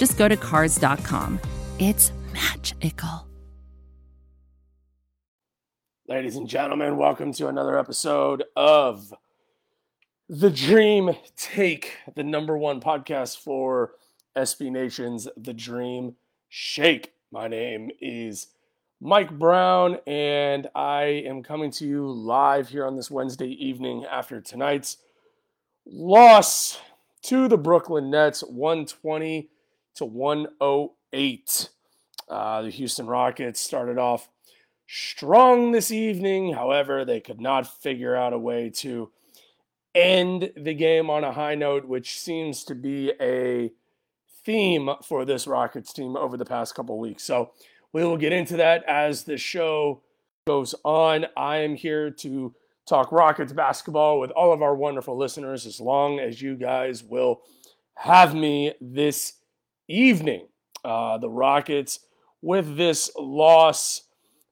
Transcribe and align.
just 0.00 0.16
go 0.16 0.26
to 0.26 0.36
Cars.com. 0.36 1.38
It's 1.78 2.10
magical. 2.32 3.28
Ladies 6.08 6.36
and 6.36 6.48
gentlemen, 6.48 6.96
welcome 6.96 7.34
to 7.34 7.48
another 7.48 7.78
episode 7.78 8.44
of 8.56 9.12
The 10.30 10.48
Dream 10.48 11.10
Take, 11.36 11.98
the 12.16 12.24
number 12.24 12.56
one 12.56 12.80
podcast 12.80 13.40
for 13.40 13.92
SB 14.34 14.72
Nation's 14.72 15.28
The 15.36 15.52
Dream 15.52 16.16
Shake. 16.48 17.12
My 17.30 17.46
name 17.46 17.90
is 18.00 18.46
Mike 19.02 19.38
Brown, 19.38 19.98
and 20.06 20.66
I 20.74 21.02
am 21.26 21.42
coming 21.42 21.70
to 21.72 21.86
you 21.86 22.10
live 22.10 22.70
here 22.70 22.86
on 22.86 22.96
this 22.96 23.10
Wednesday 23.10 23.50
evening 23.50 24.06
after 24.10 24.40
tonight's 24.40 24.96
loss 25.84 26.80
to 27.24 27.48
the 27.48 27.58
Brooklyn 27.58 28.10
Nets, 28.10 28.42
120 28.42 29.50
to 29.96 30.04
108. 30.04 31.68
Uh, 32.28 32.62
the 32.62 32.70
Houston 32.70 33.06
Rockets 33.06 33.60
started 33.60 33.98
off 33.98 34.28
strong 34.86 35.72
this 35.72 35.90
evening. 35.90 36.54
However, 36.54 37.04
they 37.04 37.20
could 37.20 37.40
not 37.40 37.66
figure 37.82 38.16
out 38.16 38.32
a 38.32 38.38
way 38.38 38.70
to 38.76 39.10
end 39.94 40.52
the 40.56 40.74
game 40.74 41.10
on 41.10 41.24
a 41.24 41.32
high 41.32 41.54
note, 41.54 41.86
which 41.86 42.18
seems 42.18 42.64
to 42.64 42.74
be 42.74 43.12
a 43.20 43.72
theme 44.44 44.90
for 45.04 45.24
this 45.24 45.46
Rockets 45.46 45.92
team 45.92 46.16
over 46.16 46.36
the 46.36 46.44
past 46.44 46.74
couple 46.74 46.98
weeks. 46.98 47.24
So 47.24 47.52
we 47.92 48.04
will 48.04 48.16
get 48.16 48.32
into 48.32 48.56
that 48.56 48.84
as 48.84 49.24
the 49.24 49.36
show 49.36 50.02
goes 50.46 50.74
on. 50.84 51.26
I 51.36 51.58
am 51.58 51.74
here 51.74 52.10
to 52.10 52.54
talk 52.86 53.12
Rockets 53.12 53.52
basketball 53.52 54.18
with 54.18 54.30
all 54.32 54.52
of 54.52 54.62
our 54.62 54.74
wonderful 54.74 55.16
listeners 55.16 55.66
as 55.66 55.80
long 55.80 56.18
as 56.18 56.40
you 56.40 56.56
guys 56.56 57.04
will 57.04 57.42
have 57.94 58.34
me 58.34 58.72
this 58.80 59.34
evening. 59.90 60.46
Uh, 60.84 61.18
the 61.18 61.28
Rockets, 61.28 62.00
with 62.40 62.76
this 62.76 63.10
loss, 63.18 64.02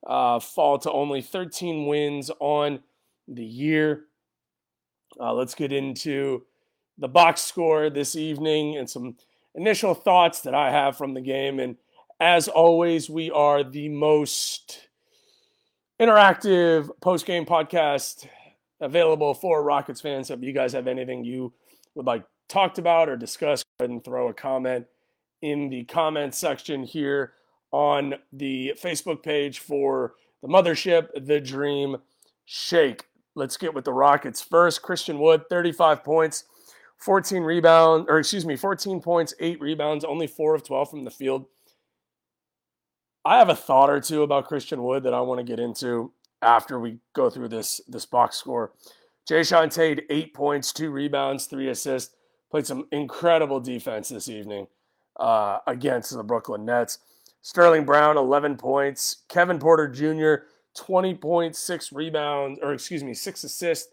uh, 0.06 0.39
fall 0.41 0.78
to 0.78 0.92
only 0.92 1.22
13 1.22 1.86
wins 1.86 2.30
on 2.41 2.80
the 3.27 3.45
year. 3.45 4.05
Uh, 5.19 5.33
let's 5.33 5.55
get 5.55 5.72
into 5.72 6.45
the 6.98 7.08
box 7.08 7.41
score 7.41 7.89
this 7.89 8.14
evening 8.14 8.77
and 8.77 8.89
some 8.89 9.17
initial 9.55 9.95
thoughts 9.95 10.42
that 10.42 10.55
I 10.55 10.70
have 10.70 10.97
from 10.97 11.14
the 11.14 11.20
game. 11.20 11.61
And 11.61 11.77
as 12.20 12.48
always, 12.48 13.08
we 13.08 13.30
are 13.30 13.64
the 13.64 13.89
most 13.89 14.89
interactive 16.00 16.91
post 17.00 17.27
game 17.27 17.47
podcast 17.47 18.27
available 18.80 19.34
for 19.34 19.62
Rockets 19.62 20.00
fans. 20.00 20.28
So 20.28 20.34
if 20.34 20.42
you 20.42 20.52
guys 20.52 20.73
have 20.73 20.86
anything 20.86 21.25
you 21.25 21.52
would 21.95 22.06
like 22.06 22.25
talked 22.48 22.78
about 22.78 23.08
or 23.08 23.17
discussed, 23.17 23.64
go 23.78 23.84
ahead 23.84 23.91
and 23.91 24.05
throw 24.05 24.28
a 24.28 24.34
comment 24.34 24.86
in 25.42 25.69
the 25.69 25.84
comments 25.84 26.39
section 26.39 26.83
here 26.83 27.33
on 27.70 28.14
the 28.33 28.75
Facebook 28.83 29.22
page 29.22 29.61
for 29.61 30.14
the 30.42 30.48
mothership, 30.48 31.08
The 31.14 31.41
Dream 31.41 31.98
Shake. 32.45 33.05
Let's 33.34 33.56
get 33.56 33.75
with 33.75 33.84
the 33.84 33.92
Rockets 33.92 34.40
first. 34.40 34.83
Christian 34.83 35.18
Wood, 35.18 35.42
35 35.48 36.02
points, 36.02 36.45
14 36.98 37.42
rebounds, 37.42 38.07
or 38.08 38.18
excuse 38.18 38.46
me, 38.46 38.57
14 38.57 39.01
points, 39.01 39.35
eight 39.39 39.61
rebounds, 39.61 40.05
only 40.05 40.27
four 40.27 40.55
of 40.55 40.64
12 40.64 40.90
from 40.90 41.05
the 41.05 41.11
field. 41.11 41.46
I 43.24 43.39
have 43.39 43.48
a 43.48 43.55
thought 43.55 43.90
or 43.90 44.01
two 44.01 44.23
about 44.23 44.48
Christian 44.48 44.83
Wood 44.83 45.02
that 45.02 45.14
I 45.14 45.20
want 45.20 45.39
to 45.39 45.45
get 45.45 45.61
into 45.61 46.13
after 46.40 46.80
we 46.80 46.98
go 47.13 47.29
through 47.29 47.48
this 47.48 47.80
this 47.86 48.07
box 48.07 48.36
score. 48.36 48.73
Jae'Sean 49.29 49.73
Tate, 49.73 50.07
eight 50.08 50.33
points, 50.33 50.73
two 50.73 50.90
rebounds, 50.90 51.46
three 51.46 51.68
assists. 51.68 52.14
Played 52.51 52.67
some 52.67 52.86
incredible 52.90 53.61
defense 53.61 54.08
this 54.08 54.29
evening 54.29 54.67
uh, 55.18 55.58
against 55.67 56.14
the 56.14 56.23
Brooklyn 56.23 56.64
Nets. 56.64 56.98
Sterling 57.42 57.84
Brown, 57.84 58.17
11 58.17 58.56
points. 58.56 59.18
Kevin 59.29 59.58
Porter 59.58 59.89
Jr., 59.89 60.45
20.6 60.77 61.95
rebounds, 61.95 62.61
or 62.62 62.73
excuse 62.73 63.02
me, 63.02 63.14
six 63.14 63.42
assists, 63.45 63.92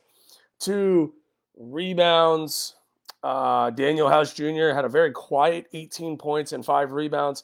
two 0.59 1.13
rebounds. 1.57 2.75
Uh, 3.23 3.71
Danuel 3.71 4.09
House 4.09 4.33
Jr. 4.33 4.75
had 4.75 4.85
a 4.85 4.89
very 4.89 5.11
quiet 5.11 5.67
18 5.73 6.17
points 6.17 6.51
and 6.51 6.63
five 6.63 6.91
rebounds. 6.91 7.43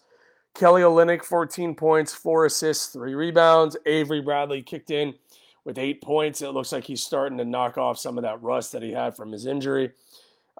Kelly 0.53 0.81
Olynyk, 0.81 1.24
14 1.24 1.75
points, 1.75 2.14
four 2.14 2.46
assists, 2.46 2.88
three 2.88 3.16
rebounds. 3.16 3.78
Avery 3.86 4.22
Bradley 4.22 4.62
kicked 4.62 4.91
in 4.91 5.14
with 5.64 5.78
eight 5.78 6.02
points. 6.02 6.41
It 6.41 6.50
looks 6.50 6.72
like 6.72 6.84
he's 6.84 7.02
starting 7.02 7.38
to 7.38 7.46
knock 7.46 7.78
off 7.78 7.97
some 7.97 8.18
of 8.18 8.24
that 8.24 8.41
rust 8.44 8.72
that 8.74 8.84
he 8.84 8.91
had 8.91 9.16
from 9.16 9.31
his 9.31 9.46
injury. 9.46 9.91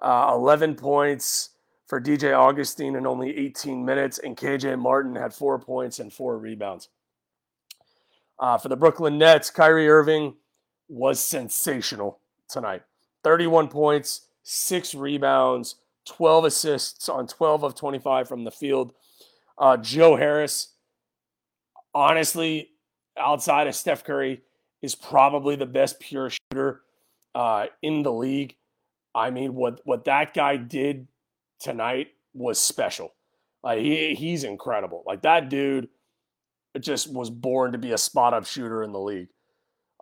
Uh, 0.00 0.32
11 0.32 0.74
points 0.74 1.50
for 1.92 2.00
DJ 2.00 2.34
Augustin 2.34 2.96
in 2.96 3.06
only 3.06 3.36
18 3.36 3.84
minutes, 3.84 4.16
and 4.16 4.34
KJ 4.34 4.78
Martin 4.78 5.14
had 5.14 5.34
four 5.34 5.58
points 5.58 5.98
and 5.98 6.10
four 6.10 6.38
rebounds. 6.38 6.88
Uh, 8.38 8.56
for 8.56 8.70
the 8.70 8.76
Brooklyn 8.76 9.18
Nets, 9.18 9.50
Kyrie 9.50 9.90
Irving 9.90 10.36
was 10.88 11.20
sensational 11.20 12.18
tonight 12.48 12.80
31 13.24 13.68
points, 13.68 14.22
six 14.42 14.94
rebounds, 14.94 15.74
12 16.06 16.46
assists 16.46 17.10
on 17.10 17.26
12 17.26 17.62
of 17.62 17.74
25 17.74 18.26
from 18.26 18.44
the 18.44 18.50
field. 18.50 18.94
Uh, 19.58 19.76
Joe 19.76 20.16
Harris, 20.16 20.68
honestly, 21.94 22.70
outside 23.18 23.66
of 23.66 23.74
Steph 23.74 24.02
Curry, 24.02 24.40
is 24.80 24.94
probably 24.94 25.56
the 25.56 25.66
best 25.66 26.00
pure 26.00 26.30
shooter 26.30 26.80
uh, 27.34 27.66
in 27.82 28.02
the 28.02 28.12
league. 28.12 28.56
I 29.14 29.28
mean, 29.28 29.54
what 29.54 29.82
what 29.84 30.06
that 30.06 30.32
guy 30.32 30.56
did 30.56 31.06
tonight 31.62 32.08
was 32.34 32.60
special. 32.60 33.12
Like 33.62 33.80
he 33.80 34.14
he's 34.14 34.44
incredible. 34.44 35.04
Like 35.06 35.22
that 35.22 35.48
dude 35.48 35.88
just 36.80 37.12
was 37.12 37.30
born 37.30 37.72
to 37.72 37.78
be 37.78 37.92
a 37.92 37.98
spot 37.98 38.34
up 38.34 38.46
shooter 38.46 38.82
in 38.82 38.92
the 38.92 39.00
league. 39.00 39.28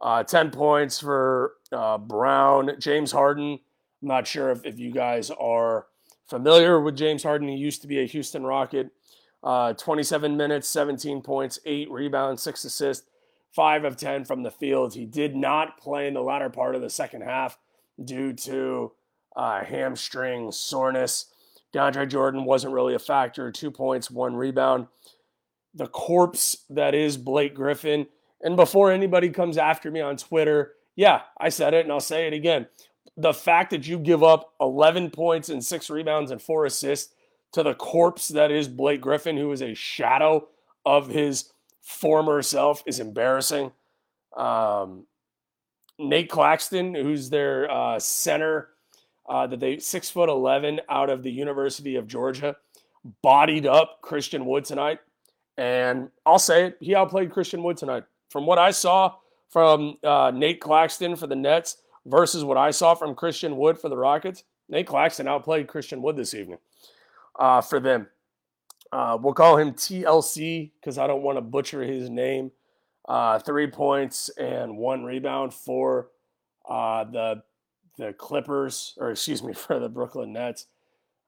Uh, 0.01 0.23
10 0.23 0.51
points 0.51 0.99
for 0.99 1.55
uh, 1.73 1.99
Brown. 1.99 2.73
James 2.79 3.13
Harden. 3.13 3.59
I'm 4.03 4.09
not 4.09 4.27
sure 4.27 4.51
if, 4.51 4.65
if 4.65 4.79
you 4.79 4.91
guys 4.93 5.31
are 5.31 5.87
familiar 6.29 6.81
with 6.81 6.97
James 6.97 7.23
Harden. 7.23 7.49
He 7.49 7.57
used 7.57 7.83
to 7.83 7.89
be 7.89 8.01
a 8.01 8.07
Houston 8.07 8.45
Rocket. 8.45 8.91
Uh, 9.43 9.73
27 9.73 10.37
minutes, 10.37 10.69
17 10.69 11.23
points, 11.23 11.59
eight 11.65 11.91
rebounds, 11.91 12.43
six 12.43 12.65
assists, 12.65 13.07
five 13.53 13.85
of 13.85 13.97
10 13.97 14.25
from 14.25 14.43
the 14.43 14.51
field. 14.51 14.95
He 14.95 15.07
did 15.07 15.35
not 15.35 15.79
play 15.79 16.07
in 16.07 16.15
the 16.15 16.23
latter 16.23 16.51
part 16.51 16.75
of 16.75 16.83
the 16.83 16.91
second 16.91 17.23
half 17.23 17.59
due 18.03 18.33
to 18.35 18.93
uh, 19.37 19.65
hamstring 19.65 20.53
soreness. 20.53 21.30
DeAndre 21.75 22.09
Jordan 22.09 22.45
wasn't 22.45 22.75
really 22.75 22.95
a 22.95 22.99
factor. 22.99 23.51
Two 23.51 23.71
points, 23.71 24.11
one 24.11 24.35
rebound. 24.35 24.87
The 25.75 25.87
corpse 25.87 26.65
that 26.71 26.95
is 26.95 27.17
Blake 27.17 27.55
Griffin. 27.55 28.07
And 28.43 28.57
before 28.57 28.91
anybody 28.91 29.31
comes 29.31 29.57
after 29.57 29.91
me 29.91 30.01
on 30.01 30.17
Twitter, 30.17 30.73
yeah, 30.97 31.23
I 31.39 31.51
said 31.51 31.75
it 31.75 31.85
and 31.85 31.93
I'll 31.93 32.01
say 32.01 32.27
it 32.27 32.33
again. 32.33 32.67
The 33.17 33.35
fact 33.35 33.71
that 33.71 33.87
you 33.87 33.99
give 33.99 34.23
up 34.23 34.55
11 34.61 35.11
points 35.11 35.49
and 35.49 35.65
six 35.65 35.91
rebounds 35.91 36.31
and 36.31 36.41
four 36.41 36.65
assists 36.65 37.15
to 37.53 37.63
the 37.63 37.75
corpse 37.75 38.29
that 38.29 38.51
is 38.51 38.69
Blake 38.69 39.01
Griffin, 39.01 39.37
who 39.37 39.53
is 39.53 39.63
a 39.63 39.75
shadow 39.75 40.49
of 40.85 41.09
his 41.09 41.53
former 41.83 42.43
self, 42.43 42.83
is 42.87 43.01
embarrassing. 43.01 43.73
Um, 44.37 45.07
Nate 45.99 46.31
Claxton, 46.31 46.95
who's 46.95 47.31
their 47.31 47.71
uh, 47.71 47.99
center 47.99 48.69
uh, 49.31 49.47
that 49.47 49.61
they 49.61 49.79
six 49.79 50.11
foot 50.11 50.29
eleven 50.29 50.81
out 50.89 51.09
of 51.09 51.23
the 51.23 51.31
University 51.31 51.95
of 51.97 52.09
Georgia, 52.09 52.57
bodied 53.23 53.67
up 53.67 54.01
Christian 54.03 54.45
Wood 54.45 54.65
tonight, 54.65 54.99
and 55.57 56.11
I'll 56.27 56.41
say 56.41 56.67
it, 56.67 56.79
he 56.81 56.95
outplayed 56.95 57.31
Christian 57.31 57.63
Wood 57.63 57.77
tonight. 57.77 58.05
From 58.29 58.45
what 58.45 58.59
I 58.59 58.73
saw 58.73 59.15
from 59.49 59.97
uh, 60.03 60.33
Nate 60.35 60.61
Claxton 60.61 61.17
for 61.17 61.27
the 61.27 61.37
Nets 61.37 61.79
versus 62.07 62.45
what 62.45 62.57
I 62.57 62.71
saw 62.71 62.95
from 62.95 63.15
Christian 63.15 63.57
Wood 63.57 63.79
for 63.79 63.89
the 63.89 63.97
Rockets, 63.97 64.45
Nate 64.69 64.87
Claxton 64.87 65.29
outplayed 65.29 65.69
Christian 65.69 66.03
Wood 66.03 66.17
this 66.17 66.35
evening 66.35 66.59
uh, 67.39 67.61
for 67.61 67.81
them. 67.81 68.09
Uh, 68.93 69.17
we'll 69.21 69.35
call 69.35 69.57
him 69.57 69.73
TLC 69.73 70.73
because 70.81 70.99
I 70.99 71.07
don't 71.07 71.23
want 71.23 71.39
to 71.39 71.43
butcher 71.43 71.83
his 71.83 72.11
name. 72.11 72.51
Uh, 73.09 73.39
three 73.39 73.69
points 73.69 74.29
and 74.31 74.77
one 74.77 75.05
rebound 75.05 75.55
for 75.55 76.09
uh, 76.69 77.05
the 77.05 77.43
the 78.01 78.13
Clippers, 78.13 78.95
or 78.99 79.11
excuse 79.11 79.43
me, 79.43 79.53
for 79.55 79.79
the 79.79 79.89
Brooklyn 79.89 80.33
Nets. 80.33 80.67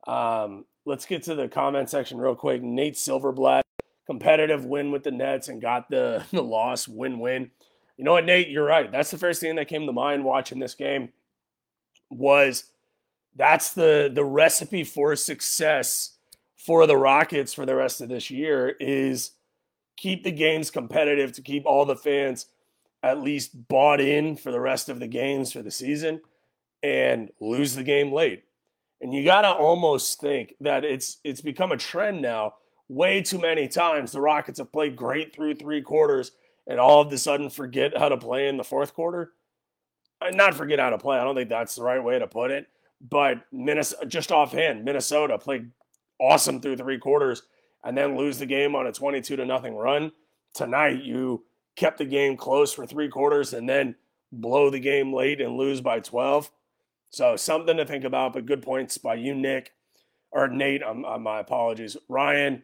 Um, 0.07 0.65
let's 0.85 1.07
get 1.07 1.23
to 1.25 1.35
the 1.35 1.49
comment 1.49 1.89
section 1.91 2.19
real 2.19 2.35
quick. 2.35 2.63
Nate 2.63 2.95
Silverblatt, 2.95 3.63
competitive 4.07 4.65
win 4.65 4.91
with 4.91 5.05
the 5.05 5.11
Nets 5.11 5.49
and 5.49 5.63
got 5.63 5.89
the, 5.89 6.25
the 6.33 6.43
loss 6.43 6.89
win 6.89 7.19
win. 7.19 7.51
You 7.97 8.05
know 8.05 8.13
what, 8.13 8.25
Nate? 8.25 8.49
You're 8.49 8.65
right. 8.65 8.91
That's 8.91 9.11
the 9.11 9.19
first 9.19 9.41
thing 9.41 9.55
that 9.57 9.69
came 9.69 9.87
to 9.87 9.93
mind 9.93 10.25
watching 10.25 10.59
this 10.59 10.75
game 10.75 11.11
was 12.11 12.65
that's 13.37 13.73
the 13.73 14.11
the 14.13 14.25
recipe 14.25 14.85
for 14.85 15.17
success 15.17 16.17
for 16.57 16.87
the 16.87 16.97
Rockets 16.97 17.55
for 17.55 17.67
the 17.67 17.75
rest 17.75 18.01
of 18.01 18.09
this 18.09 18.31
year 18.31 18.77
is 18.81 19.33
keep 19.97 20.25
the 20.25 20.33
games 20.33 20.71
competitive 20.71 21.33
to 21.33 21.43
keep 21.43 21.65
all 21.65 21.85
the 21.85 21.97
fans 21.97 22.47
at 23.03 23.21
least 23.21 23.69
bought 23.69 24.01
in 24.01 24.37
for 24.37 24.53
the 24.53 24.61
rest 24.61 24.89
of 24.89 25.01
the 25.01 25.07
games 25.07 25.53
for 25.53 25.63
the 25.63 25.71
season 25.71 26.21
and 26.83 27.31
lose 27.41 27.75
the 27.75 27.83
game 27.83 28.13
late. 28.13 28.45
And 29.01 29.13
you 29.13 29.25
got 29.25 29.43
to 29.43 29.51
almost 29.51 30.21
think 30.21 30.55
that 30.61 30.85
it's 30.85 31.19
it's 31.25 31.41
become 31.41 31.73
a 31.73 31.77
trend 31.77 32.23
now. 32.23 32.55
Way 32.89 33.23
too 33.23 33.39
many 33.39 33.69
times 33.69 34.13
the 34.13 34.21
Rockets 34.21 34.59
have 34.59 34.73
played 34.73 34.97
great 34.97 35.35
through 35.35 35.55
three 35.55 35.83
quarters 35.83 36.33
and 36.67 36.79
all 36.79 37.01
of 37.01 37.13
a 37.13 37.19
sudden 37.19 37.51
forget 37.51 37.97
how 37.97 38.09
to 38.09 38.17
play 38.17 38.49
in 38.49 38.57
the 38.57 38.65
fourth 38.65 38.95
quarter. 38.95 39.33
Uh, 40.21 40.31
not 40.31 40.55
forget 40.55 40.79
how 40.79 40.91
to 40.91 40.99
play. 40.99 41.19
I 41.19 41.25
don't 41.25 41.35
think 41.35 41.49
that's 41.49 41.75
the 41.75 41.83
right 41.83 42.03
way 42.03 42.19
to 42.19 42.27
put 42.27 42.51
it. 42.51 42.69
But 43.11 43.43
Minnesota, 43.51 44.07
just 44.07 44.31
offhand, 44.31 44.85
Minnesota 44.85 45.39
played 45.39 45.71
awesome 46.21 46.61
through 46.61 46.77
three 46.77 46.99
quarters 46.99 47.43
and 47.85 47.97
then 47.97 48.17
lose 48.17 48.39
the 48.39 48.47
game 48.47 48.77
on 48.77 48.87
a 48.87 48.93
22 48.93 49.37
to 49.37 49.45
nothing 49.45 49.75
run. 49.75 50.13
Tonight, 50.55 51.03
you 51.03 51.45
kept 51.75 51.99
the 51.99 52.05
game 52.05 52.37
close 52.37 52.73
for 52.73 52.87
three 52.87 53.09
quarters 53.09 53.55
and 53.55 53.69
then 53.69 53.97
blow 54.31 54.71
the 54.71 54.79
game 54.79 55.13
late 55.13 55.41
and 55.41 55.57
lose 55.57 55.81
by 55.81 55.99
12. 55.99 56.51
So 57.13 57.37
something 57.37 57.77
to 57.77 57.85
think 57.85 58.05
about, 58.05 58.33
but 58.33 58.47
good 58.47 58.63
points 58.63 58.97
by 58.97 59.15
you, 59.15 59.35
Nick, 59.35 59.73
or 60.31 60.49
Nate. 60.49 60.83
I'm, 60.83 61.05
I'm 61.05 61.23
my 61.23 61.41
apologies. 61.41 61.97
Ryan, 62.09 62.63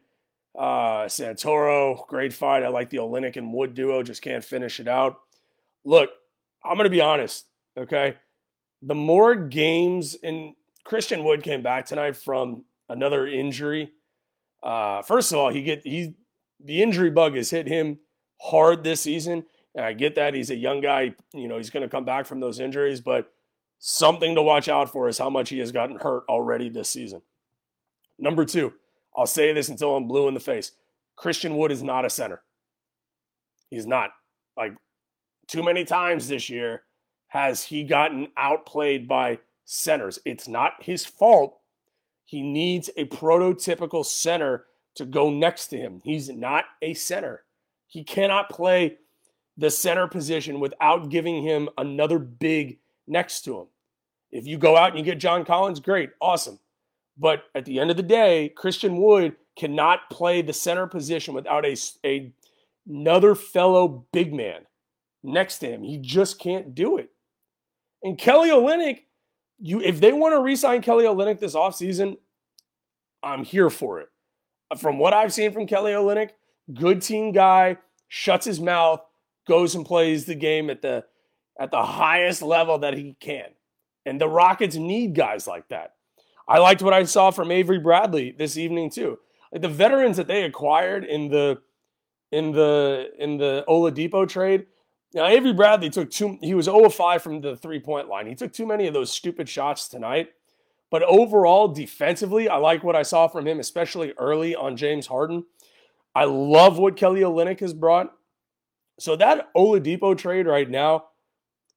uh, 0.59 1.05
Santoro, 1.05 2.07
great 2.09 2.33
fight. 2.33 2.63
I 2.63 2.69
like 2.69 2.89
the 2.89 2.97
Olynyk 2.97 3.37
and 3.37 3.53
Wood 3.53 3.75
duo. 3.75 4.03
Just 4.03 4.23
can't 4.23 4.43
finish 4.43 4.81
it 4.81 4.89
out. 4.89 5.19
Look, 5.85 6.11
I'm 6.65 6.77
going 6.77 6.85
to 6.85 6.91
be 6.91 7.03
honest. 7.03 7.45
Okay, 7.77 8.17
the 8.83 8.95
more 8.95 9.35
games 9.35 10.17
and 10.23 10.55
Christian 10.83 11.25
Wood 11.25 11.43
came 11.43 11.63
back 11.63 11.85
tonight 11.85 12.17
from 12.17 12.65
another 12.89 13.27
injury. 13.27 13.93
Uh, 14.63 15.03
first 15.03 15.31
of 15.31 15.39
all, 15.39 15.51
he 15.51 15.63
get 15.63 15.83
he 15.85 16.15
the 16.65 16.83
injury 16.83 17.11
bug 17.11 17.37
has 17.37 17.51
hit 17.51 17.69
him 17.69 17.99
hard 18.41 18.83
this 18.83 19.03
season. 19.03 19.45
And 19.75 19.85
I 19.85 19.93
get 19.93 20.15
that 20.15 20.35
he's 20.35 20.51
a 20.51 20.57
young 20.57 20.81
guy, 20.81 21.15
you 21.35 21.47
know, 21.47 21.59
he's 21.59 21.71
going 21.71 21.83
to 21.83 21.89
come 21.89 22.05
back 22.05 22.27
from 22.27 22.41
those 22.41 22.59
injuries, 22.59 23.01
but 23.01 23.31
something 23.79 24.35
to 24.35 24.43
watch 24.43 24.69
out 24.69 24.91
for 24.91 25.09
is 25.09 25.19
how 25.19 25.31
much 25.31 25.49
he 25.51 25.59
has 25.59 25.73
gotten 25.73 25.97
hurt 25.97 26.25
already 26.29 26.69
this 26.69 26.89
season. 26.89 27.23
Number 28.19 28.45
two, 28.45 28.73
I'll 29.17 29.27
say 29.27 29.53
this 29.53 29.69
until 29.69 29.97
I'm 29.97 30.09
blue 30.09 30.29
in 30.29 30.35
the 30.35 30.41
face. 30.41 30.73
Christian 31.17 31.57
Wood 31.57 31.73
is 31.73 31.83
not 31.83 32.05
a 32.05 32.11
center. 32.11 32.43
He's 33.71 33.87
not. 33.87 34.11
Like 34.57 34.75
too 35.47 35.63
many 35.63 35.85
times 35.85 36.29
this 36.29 36.49
year 36.49 36.83
has 37.29 37.63
he 37.63 37.85
gotten 37.85 38.29
outplayed 38.37 39.07
by 39.07 39.39
centers. 39.65 40.19
It's 40.25 40.49
not 40.49 40.75
his 40.81 41.05
fault. 41.05 41.59
He 42.25 42.43
needs 42.43 42.91
a 42.97 43.05
prototypical 43.07 44.05
center 44.05 44.67
to 44.95 45.05
go 45.05 45.31
next 45.31 45.69
to 45.69 45.77
him. 45.77 46.01
He's 46.05 46.29
not 46.29 46.65
a 46.83 46.95
center. 46.95 47.45
He 47.87 48.05
cannot 48.05 48.51
play 48.51 48.99
the 49.57 49.71
center 49.71 50.07
position 50.07 50.61
without 50.61 51.09
giving 51.09 51.43
him 51.43 51.69
another 51.79 52.19
big 52.19 52.79
next 53.09 53.43
to 53.43 53.61
him. 53.61 53.67
If 54.31 54.47
you 54.47 54.59
go 54.59 54.77
out 54.77 54.91
and 54.91 54.99
you 54.99 55.05
get 55.05 55.19
John 55.19 55.45
Collins, 55.45 55.81
great, 55.81 56.11
awesome. 56.21 56.59
But 57.17 57.45
at 57.55 57.65
the 57.65 57.81
end 57.81 57.91
of 57.91 57.97
the 57.97 58.03
day, 58.03 58.53
Christian 58.57 59.01
Wood 59.01 59.37
cannot 59.57 60.09
play 60.11 60.43
the 60.43 60.53
center 60.53 60.87
position 60.87 61.35
without 61.35 61.65
a, 61.65 61.77
a 62.05 62.33
another 62.89 63.35
fellow 63.35 64.07
big 64.13 64.33
man 64.33 64.63
next 65.23 65.59
to 65.59 65.67
him. 65.67 65.83
He 65.83 65.99
just 65.99 66.39
can't 66.39 66.75
do 66.75 66.99
it. 66.99 67.11
And 68.03 68.17
Kelly 68.17 68.51
Olynyk, 68.51 69.01
you 69.59 69.81
if 69.81 70.01
they 70.01 70.13
want 70.13 70.35
to 70.35 70.41
re-sign 70.41 70.83
Kelly 70.83 71.05
Olynyk 71.05 71.41
this 71.41 71.55
offseason, 71.55 72.17
I'm 73.23 73.45
here 73.45 73.71
for 73.71 74.01
it. 74.01 74.09
From 74.79 74.99
what 74.99 75.13
I've 75.13 75.33
seen 75.33 75.53
from 75.53 75.67
Kelly 75.67 75.93
Olynyk, 75.93 76.31
good 76.75 77.03
team 77.03 77.33
guy, 77.33 77.79
shuts 78.09 78.47
his 78.47 78.61
mouth, 78.61 79.01
goes 79.47 79.75
and 79.75 79.85
plays 79.85 80.25
the 80.25 80.35
game 80.35 80.71
at 80.71 80.83
the 80.83 81.05
at 81.59 81.71
the 81.71 81.83
highest 81.83 82.43
level 82.43 82.79
that 82.79 82.95
he 82.95 83.17
can. 83.21 83.47
And 84.07 84.21
the 84.21 84.29
Rockets 84.29 84.77
need 84.77 85.15
guys 85.15 85.47
like 85.47 85.69
that. 85.69 85.95
I 86.47 86.59
liked 86.59 86.83
what 86.83 86.95
I 86.95 87.05
saw 87.05 87.31
from 87.31 87.51
Avery 87.51 87.79
Bradley 87.79 88.31
this 88.31 88.57
evening 88.57 88.91
too. 88.91 89.19
Like 89.53 89.63
the 89.63 89.69
veterans 89.69 90.17
that 90.17 90.29
they 90.29 90.45
acquired 90.45 91.05
in 91.05 91.29
the 91.29 91.61
in 92.33 92.53
the 92.53 93.11
in 93.19 93.37
the 93.37 93.65
Oladipo 93.69 94.29
trade. 94.29 94.67
Now 95.15 95.27
Avery 95.27 95.53
Bradley 95.53 95.91
took 95.91 96.11
two. 96.11 96.39
He 96.41 96.55
was 96.55 96.67
0 96.67 96.89
5 96.89 97.23
from 97.23 97.41
the 97.41 97.57
three 97.57 97.81
point 97.81 98.09
line. 98.09 98.27
He 98.27 98.35
took 98.35 98.53
too 98.53 98.67
many 98.67 98.87
of 98.87 98.95
those 98.95 99.11
stupid 99.11 99.49
shots 99.49 99.89
tonight. 99.89 100.31
But 100.91 101.03
overall, 101.03 101.69
defensively, 101.69 102.49
I 102.49 102.57
like 102.57 102.83
what 102.83 102.97
I 102.97 103.03
saw 103.03 103.29
from 103.29 103.47
him, 103.47 103.61
especially 103.61 104.15
early 104.17 104.55
on 104.55 104.77
James 104.77 105.07
Harden. 105.07 105.45
I 106.15 106.25
love 106.25 106.79
what 106.79 106.97
Kelly 106.97 107.21
Olynyk 107.21 107.61
has 107.61 107.75
brought. 107.75 108.11
So 108.99 109.15
that 109.17 109.53
Oladipo 109.55 110.17
trade 110.17 110.47
right 110.47 110.69
now 110.69 111.08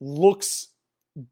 looks 0.01 0.67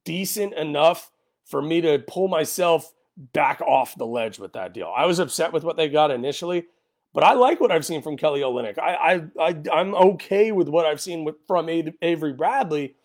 decent 0.06 0.54
enough 0.54 1.12
for 1.45 1.62
me 1.62 1.81
to 1.81 2.00
pull 2.07 2.27
myself 2.27 2.94
back 3.33 3.60
off 3.62 3.98
the 3.98 4.06
ledge 4.06 4.39
with 4.39 4.54
that 4.54 4.74
deal. 4.74 4.94
I 4.95 5.06
was 5.06 5.19
upset 5.19 5.51
with 5.51 5.63
what 5.63 5.75
they 5.75 5.89
got 5.89 6.12
initially, 6.12 6.68
but 7.13 7.24
I 7.24 7.33
like 7.33 7.60
what 7.60 7.71
I've 7.71 7.86
seen 7.86 8.01
from 8.01 8.16
Kelly 8.16 8.42
Olynyk. 8.42 8.77
I, 8.77 9.24
I, 9.39 9.57
I 9.71 9.81
am 9.81 9.95
okay 9.95 10.51
with 10.51 10.69
what 10.69 10.86
I've 10.86 11.01
seen 11.01 11.25
with, 11.25 11.36
from 11.48 11.68
Avery 11.68 12.33
Bradley. 12.33 12.95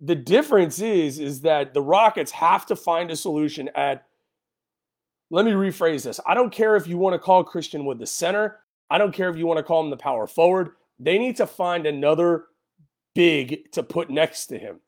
The 0.00 0.14
difference 0.14 0.80
is 0.80 1.18
is 1.18 1.42
that 1.42 1.72
the 1.72 1.82
Rockets 1.82 2.32
have 2.32 2.66
to 2.66 2.76
find 2.76 3.10
a 3.10 3.16
solution 3.16 3.70
at. 3.74 4.06
Let 5.28 5.44
me 5.44 5.52
rephrase 5.52 6.04
this. 6.04 6.20
I 6.24 6.34
don't 6.34 6.52
care 6.52 6.76
if 6.76 6.86
you 6.86 6.98
want 6.98 7.14
to 7.14 7.18
call 7.18 7.42
Christian 7.42 7.84
Wood 7.84 7.98
the 7.98 8.06
center. 8.06 8.60
I 8.88 8.98
don't 8.98 9.12
care 9.12 9.28
if 9.28 9.36
you 9.36 9.46
want 9.46 9.58
to 9.58 9.64
call 9.64 9.82
him 9.82 9.90
the 9.90 9.96
power 9.96 10.26
forward. 10.26 10.70
They 11.00 11.18
need 11.18 11.36
to 11.36 11.46
find 11.46 11.84
another 11.84 12.44
big 13.16 13.72
to 13.72 13.82
put 13.82 14.10
next 14.10 14.46
to 14.46 14.58
him, 14.58 14.78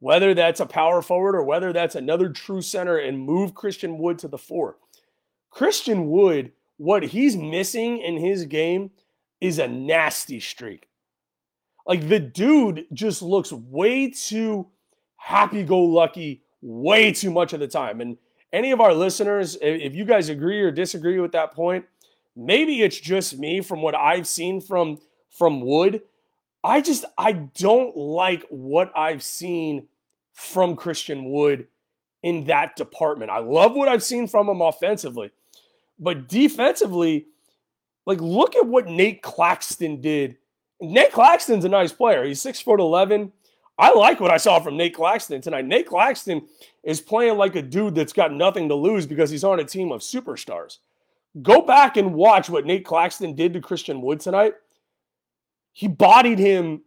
whether 0.00 0.34
that's 0.34 0.60
a 0.60 0.66
power 0.66 1.00
forward 1.00 1.34
or 1.34 1.44
whether 1.44 1.72
that's 1.72 1.94
another 1.94 2.28
true 2.28 2.60
center 2.60 2.98
and 2.98 3.18
move 3.18 3.54
Christian 3.54 3.96
Wood 3.96 4.18
to 4.18 4.28
the 4.28 4.36
four. 4.36 4.76
Christian 5.50 6.10
Wood, 6.10 6.52
what 6.76 7.04
he's 7.04 7.36
missing 7.36 7.98
in 7.98 8.18
his 8.18 8.44
game 8.44 8.90
is 9.40 9.58
a 9.58 9.68
nasty 9.68 10.40
streak. 10.40 10.88
Like 11.86 12.08
the 12.08 12.20
dude 12.20 12.86
just 12.92 13.22
looks 13.22 13.52
way 13.52 14.10
too 14.10 14.66
happy 15.16 15.62
go 15.62 15.80
lucky 15.80 16.42
way 16.60 17.12
too 17.12 17.30
much 17.30 17.52
of 17.52 17.60
the 17.60 17.68
time. 17.68 18.00
And 18.00 18.18
any 18.52 18.72
of 18.72 18.80
our 18.80 18.92
listeners, 18.92 19.56
if 19.62 19.94
you 19.94 20.04
guys 20.04 20.28
agree 20.28 20.60
or 20.60 20.72
disagree 20.72 21.20
with 21.20 21.32
that 21.32 21.54
point, 21.54 21.84
maybe 22.34 22.82
it's 22.82 22.98
just 22.98 23.38
me 23.38 23.60
from 23.60 23.82
what 23.82 23.94
I've 23.94 24.26
seen 24.26 24.60
from 24.60 24.98
from 25.30 25.60
Wood. 25.60 26.02
I 26.66 26.80
just 26.80 27.04
I 27.16 27.32
don't 27.32 27.96
like 27.96 28.44
what 28.50 28.90
I've 28.96 29.22
seen 29.22 29.86
from 30.32 30.74
Christian 30.74 31.30
Wood 31.30 31.68
in 32.24 32.44
that 32.46 32.74
department. 32.74 33.30
I 33.30 33.38
love 33.38 33.74
what 33.74 33.88
I've 33.88 34.02
seen 34.02 34.26
from 34.26 34.48
him 34.48 34.60
offensively, 34.60 35.30
but 36.00 36.26
defensively, 36.26 37.26
like 38.04 38.20
look 38.20 38.56
at 38.56 38.66
what 38.66 38.88
Nate 38.88 39.22
Claxton 39.22 40.00
did. 40.00 40.38
Nate 40.80 41.12
Claxton's 41.12 41.64
a 41.64 41.68
nice 41.68 41.92
player. 41.92 42.24
He's 42.24 42.42
six 42.42 42.60
foot 42.60 42.80
eleven. 42.80 43.32
I 43.78 43.92
like 43.94 44.18
what 44.18 44.32
I 44.32 44.38
saw 44.38 44.58
from 44.58 44.76
Nate 44.76 44.94
Claxton 44.94 45.40
tonight. 45.40 45.66
Nate 45.66 45.86
Claxton 45.86 46.48
is 46.82 47.00
playing 47.00 47.38
like 47.38 47.54
a 47.54 47.62
dude 47.62 47.94
that's 47.94 48.12
got 48.12 48.32
nothing 48.32 48.68
to 48.70 48.74
lose 48.74 49.06
because 49.06 49.30
he's 49.30 49.44
on 49.44 49.60
a 49.60 49.64
team 49.64 49.92
of 49.92 50.00
superstars. 50.00 50.78
Go 51.42 51.62
back 51.62 51.96
and 51.96 52.14
watch 52.14 52.50
what 52.50 52.66
Nate 52.66 52.84
Claxton 52.84 53.36
did 53.36 53.52
to 53.52 53.60
Christian 53.60 54.02
Wood 54.02 54.18
tonight. 54.18 54.54
He 55.76 55.88
bodied 55.88 56.38
him 56.38 56.80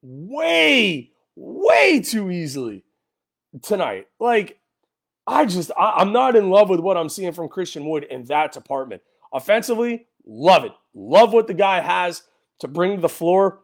way, 0.00 1.10
way 1.36 2.00
too 2.00 2.30
easily 2.30 2.84
tonight. 3.60 4.06
Like, 4.18 4.58
I 5.26 5.44
just, 5.44 5.70
I, 5.78 6.00
am 6.00 6.14
not 6.14 6.36
in 6.36 6.48
love 6.48 6.70
with 6.70 6.80
what 6.80 6.96
I'm 6.96 7.10
seeing 7.10 7.34
from 7.34 7.50
Christian 7.50 7.84
Wood 7.84 8.04
in 8.04 8.24
that 8.24 8.52
department. 8.52 9.02
Offensively, 9.30 10.06
love 10.24 10.64
it. 10.64 10.72
Love 10.94 11.34
what 11.34 11.48
the 11.48 11.54
guy 11.54 11.82
has 11.82 12.22
to 12.60 12.66
bring 12.66 12.96
to 12.96 13.02
the 13.02 13.10
floor. 13.10 13.60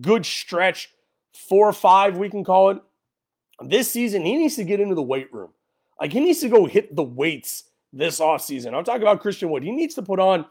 Good 0.00 0.24
stretch, 0.24 0.88
four 1.34 1.68
or 1.68 1.74
five, 1.74 2.16
we 2.16 2.30
can 2.30 2.42
call 2.42 2.70
it. 2.70 2.78
This 3.60 3.90
season, 3.90 4.24
he 4.24 4.38
needs 4.38 4.56
to 4.56 4.64
get 4.64 4.80
into 4.80 4.94
the 4.94 5.02
weight 5.02 5.30
room. 5.30 5.50
Like, 6.00 6.10
he 6.10 6.20
needs 6.20 6.40
to 6.40 6.48
go 6.48 6.64
hit 6.64 6.96
the 6.96 7.04
weights 7.04 7.64
this 7.92 8.18
offseason. 8.18 8.72
I'm 8.72 8.84
talking 8.84 9.02
about 9.02 9.20
Christian 9.20 9.50
Wood. 9.50 9.62
He 9.62 9.72
needs 9.72 9.94
to 9.96 10.02
put 10.02 10.20
on, 10.20 10.46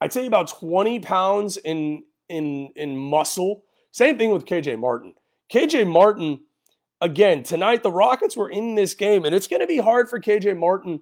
I'd 0.00 0.14
say 0.14 0.24
about 0.24 0.48
20 0.48 1.00
pounds 1.00 1.58
in 1.58 2.04
in 2.28 2.70
in 2.76 2.96
muscle. 2.96 3.64
Same 3.92 4.18
thing 4.18 4.30
with 4.30 4.44
KJ 4.44 4.78
Martin. 4.78 5.14
KJ 5.52 5.86
Martin, 5.86 6.40
again, 7.00 7.42
tonight 7.42 7.82
the 7.82 7.92
Rockets 7.92 8.36
were 8.36 8.50
in 8.50 8.74
this 8.74 8.94
game, 8.94 9.24
and 9.24 9.34
it's 9.34 9.46
going 9.46 9.60
to 9.60 9.66
be 9.66 9.78
hard 9.78 10.08
for 10.08 10.20
KJ 10.20 10.58
Martin 10.58 11.00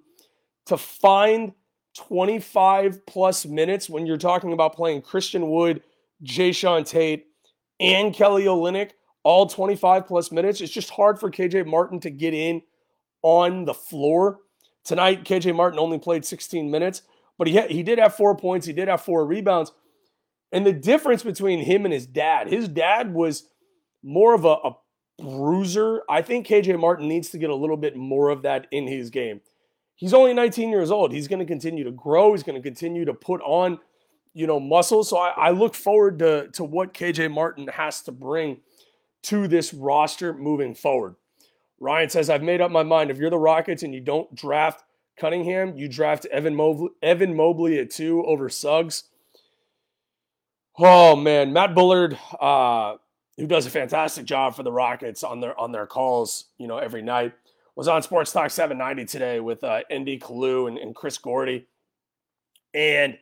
to 0.67 0.77
find 0.77 1.53
25 1.97 3.05
plus 3.07 3.47
minutes 3.47 3.89
when 3.89 4.07
you're 4.07 4.17
talking 4.17 4.53
about 4.53 4.75
playing 4.75 5.03
Christian 5.03 5.49
Wood, 5.49 5.83
Jae'Sean 6.25 6.87
Tate, 6.87 7.27
and 7.81 8.15
Kelly 8.15 8.45
Olynyk 8.45 8.91
all 9.25 9.47
25 9.47 10.07
plus 10.07 10.33
minutes. 10.33 10.61
It's 10.61 10.73
just 10.73 10.91
hard 10.91 11.19
for 11.19 11.31
KJ 11.31 11.67
Martin 11.67 12.01
to 12.01 12.11
get 12.11 12.35
in 12.35 12.63
on 13.23 13.65
the 13.65 13.75
floor. 13.75 14.41
Tonight, 14.85 15.25
KJ 15.25 15.55
Martin 15.55 15.79
only 15.79 15.99
played 15.99 16.25
16 16.25 16.71
minutes, 16.71 17.03
but 17.39 17.47
he, 17.47 17.61
he 17.69 17.83
did 17.83 17.99
have 17.99 18.17
four 18.17 18.37
points. 18.37 18.67
He 18.67 18.73
did 18.73 18.89
have 18.89 19.03
four 19.03 19.25
rebounds. 19.27 19.73
And 20.53 20.67
the 20.67 20.73
difference 20.73 21.23
between 21.23 21.61
him 21.61 21.85
and 21.85 21.95
his 21.95 22.07
dad, 22.07 22.49
his 22.49 22.69
dad 22.69 23.15
was 23.15 23.49
more 24.03 24.35
of 24.35 24.45
a, 24.45 24.49
a 24.49 24.77
bruiser. 25.19 26.03
I 26.09 26.23
think 26.23 26.47
KJ 26.47 26.79
Martin 26.79 27.09
needs 27.09 27.31
to 27.31 27.39
get 27.39 27.51
a 27.51 27.55
little 27.55 27.77
bit 27.77 27.97
more 27.97 28.29
of 28.29 28.43
that 28.43 28.67
in 28.71 28.87
his 28.87 29.11
game. 29.11 29.41
He's 29.95 30.15
only 30.15 30.35
19 30.35 30.71
years 30.71 30.91
old. 30.91 31.13
He's 31.13 31.29
going 31.29 31.39
to 31.39 31.47
continue 31.47 31.85
to 31.85 31.91
grow. 31.93 32.33
He's 32.33 32.43
going 32.43 32.61
to 32.61 32.63
continue 32.63 33.05
to 33.05 33.15
put 33.15 33.41
on, 33.43 33.79
you 34.35 34.47
know, 34.47 34.59
muscle. 34.59 35.05
So 35.05 35.17
I, 35.17 35.31
I 35.31 35.51
look 35.51 35.75
forward 35.75 36.19
to, 36.19 36.49
to 36.55 36.65
what 36.65 36.93
KJ 36.93 37.33
Martin 37.33 37.69
has 37.69 38.03
to 38.03 38.13
bring 38.13 38.61
to 39.25 39.47
this 39.47 39.73
roster 39.73 40.35
moving 40.35 40.75
forward. 40.75 41.15
Ryan 41.79 42.11
says, 42.11 42.31
I've 42.31 42.43
made 42.43 42.61
up 42.61 42.71
my 42.71 42.83
mind. 42.83 43.11
If 43.11 43.19
you're 43.19 43.31
the 43.31 43.39
Rockets 43.39 43.83
and 43.83 43.95
you 43.95 44.01
don't 44.01 44.35
draft 44.35 44.85
Cunningham, 45.19 45.77
you 45.77 45.89
draft 45.89 46.27
Evan 46.27 46.55
Mobley, 46.55 46.91
Evan 47.03 47.35
Mobley 47.35 47.79
at 47.79 47.91
two 47.91 48.25
over 48.25 48.49
Suggs. 48.49 49.05
Oh 50.79 51.17
man, 51.17 51.53
Matt 51.53 51.75
Bullard, 51.75 52.19
uh, 52.41 52.97
who 53.37 53.47
does 53.47 53.67
a 53.67 53.71
fantastic 53.71 54.25
job 54.25 54.55
for 54.55 54.63
the 54.63 54.73
Rockets 54.73 55.23
on 55.23 55.41
their 55.41 55.59
on 55.59 55.73
their 55.73 55.87
calls, 55.87 56.47
you 56.59 56.67
know, 56.67 56.79
every 56.79 57.03
night, 57.03 57.35
was 57.77 57.89
on 57.89 58.03
Sports 58.03 58.33
Talk 58.33 58.51
790 58.51 59.05
today 59.05 59.41
with 59.41 59.63
uh, 59.65 59.83
Andy 59.91 60.19
Kalu 60.19 60.69
and, 60.69 60.79
and 60.79 60.95
Chris 60.95 61.19
Gordy, 61.19 61.67
and 62.73 63.19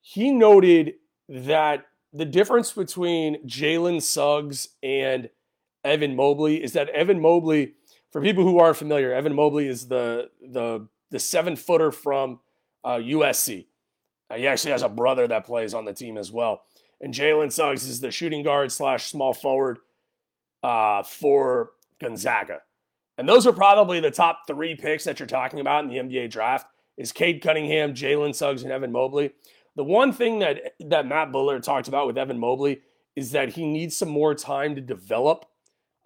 he 0.00 0.30
noted 0.30 0.94
that 1.28 1.86
the 2.12 2.24
difference 2.24 2.72
between 2.72 3.44
Jalen 3.46 4.00
Suggs 4.00 4.68
and 4.84 5.28
Evan 5.84 6.14
Mobley 6.14 6.62
is 6.62 6.74
that 6.74 6.88
Evan 6.90 7.20
Mobley, 7.20 7.74
for 8.12 8.22
people 8.22 8.44
who 8.44 8.60
aren't 8.60 8.76
familiar, 8.76 9.12
Evan 9.12 9.34
Mobley 9.34 9.66
is 9.66 9.88
the 9.88 10.30
the 10.40 10.86
the 11.10 11.18
seven 11.18 11.56
footer 11.56 11.90
from 11.90 12.38
uh, 12.84 12.96
USC. 12.96 13.66
He 14.34 14.46
actually 14.46 14.72
has 14.72 14.82
a 14.82 14.88
brother 14.88 15.28
that 15.28 15.46
plays 15.46 15.74
on 15.74 15.84
the 15.84 15.92
team 15.92 16.16
as 16.16 16.32
well. 16.32 16.62
And 17.00 17.14
Jalen 17.14 17.52
Suggs 17.52 17.86
is 17.86 18.00
the 18.00 18.10
shooting 18.10 18.42
guard 18.42 18.72
slash 18.72 19.06
small 19.06 19.34
forward 19.34 19.78
uh, 20.62 21.02
for 21.02 21.70
Gonzaga. 22.00 22.60
And 23.18 23.28
those 23.28 23.46
are 23.46 23.52
probably 23.52 24.00
the 24.00 24.10
top 24.10 24.46
three 24.46 24.74
picks 24.74 25.04
that 25.04 25.18
you're 25.18 25.26
talking 25.26 25.60
about 25.60 25.84
in 25.84 25.90
the 25.90 25.96
NBA 25.96 26.30
draft 26.30 26.66
is 26.96 27.12
Cade 27.12 27.42
Cunningham, 27.42 27.94
Jalen 27.94 28.34
Suggs, 28.34 28.62
and 28.62 28.72
Evan 28.72 28.92
Mobley. 28.92 29.32
The 29.76 29.84
one 29.84 30.12
thing 30.12 30.38
that, 30.40 30.74
that 30.80 31.06
Matt 31.06 31.32
Bullard 31.32 31.62
talked 31.62 31.88
about 31.88 32.06
with 32.06 32.18
Evan 32.18 32.38
Mobley 32.38 32.80
is 33.14 33.32
that 33.32 33.50
he 33.50 33.66
needs 33.66 33.96
some 33.96 34.08
more 34.08 34.34
time 34.34 34.74
to 34.74 34.80
develop, 34.80 35.46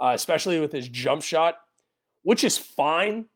uh, 0.00 0.12
especially 0.14 0.60
with 0.60 0.72
his 0.72 0.88
jump 0.88 1.22
shot, 1.22 1.56
which 2.22 2.44
is 2.44 2.58
fine. 2.58 3.26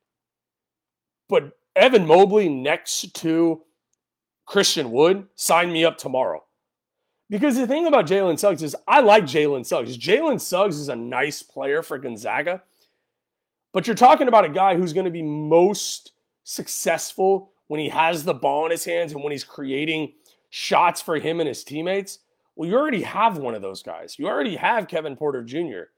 But 1.28 1.52
Evan 1.74 2.06
Mobley 2.06 2.48
next 2.48 3.14
to 3.14 3.62
Christian 4.46 4.90
Wood, 4.90 5.26
sign 5.34 5.72
me 5.72 5.84
up 5.84 5.98
tomorrow. 5.98 6.44
Because 7.30 7.56
the 7.56 7.66
thing 7.66 7.86
about 7.86 8.06
Jalen 8.06 8.38
Suggs 8.38 8.62
is 8.62 8.76
I 8.86 9.00
like 9.00 9.24
Jalen 9.24 9.64
Suggs. 9.64 9.96
Jalen 9.96 10.40
Suggs 10.40 10.78
is 10.78 10.88
a 10.88 10.96
nice 10.96 11.42
player 11.42 11.82
for 11.82 11.98
Gonzaga. 11.98 12.62
But 13.72 13.86
you're 13.86 13.96
talking 13.96 14.28
about 14.28 14.44
a 14.44 14.50
guy 14.50 14.76
who's 14.76 14.92
going 14.92 15.06
to 15.06 15.10
be 15.10 15.22
most 15.22 16.12
successful 16.44 17.50
when 17.66 17.80
he 17.80 17.88
has 17.88 18.24
the 18.24 18.34
ball 18.34 18.66
in 18.66 18.70
his 18.70 18.84
hands 18.84 19.12
and 19.12 19.22
when 19.22 19.32
he's 19.32 19.42
creating 19.44 20.12
shots 20.50 21.00
for 21.00 21.18
him 21.18 21.40
and 21.40 21.48
his 21.48 21.64
teammates. 21.64 22.20
Well, 22.54 22.68
you 22.68 22.76
already 22.76 23.02
have 23.02 23.38
one 23.38 23.54
of 23.54 23.62
those 23.62 23.82
guys. 23.82 24.16
You 24.18 24.28
already 24.28 24.56
have 24.56 24.86
Kevin 24.86 25.16
Porter 25.16 25.42
Jr. 25.42 25.90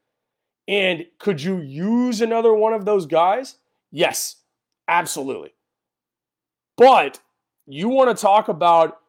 And 0.68 1.06
could 1.18 1.42
you 1.42 1.60
use 1.60 2.20
another 2.20 2.54
one 2.54 2.72
of 2.72 2.84
those 2.84 3.04
guys? 3.04 3.56
Yes, 3.90 4.36
absolutely. 4.88 5.52
But 6.76 7.20
you 7.66 7.88
want 7.88 8.14
to 8.14 8.20
talk 8.20 8.48
about 8.48 9.00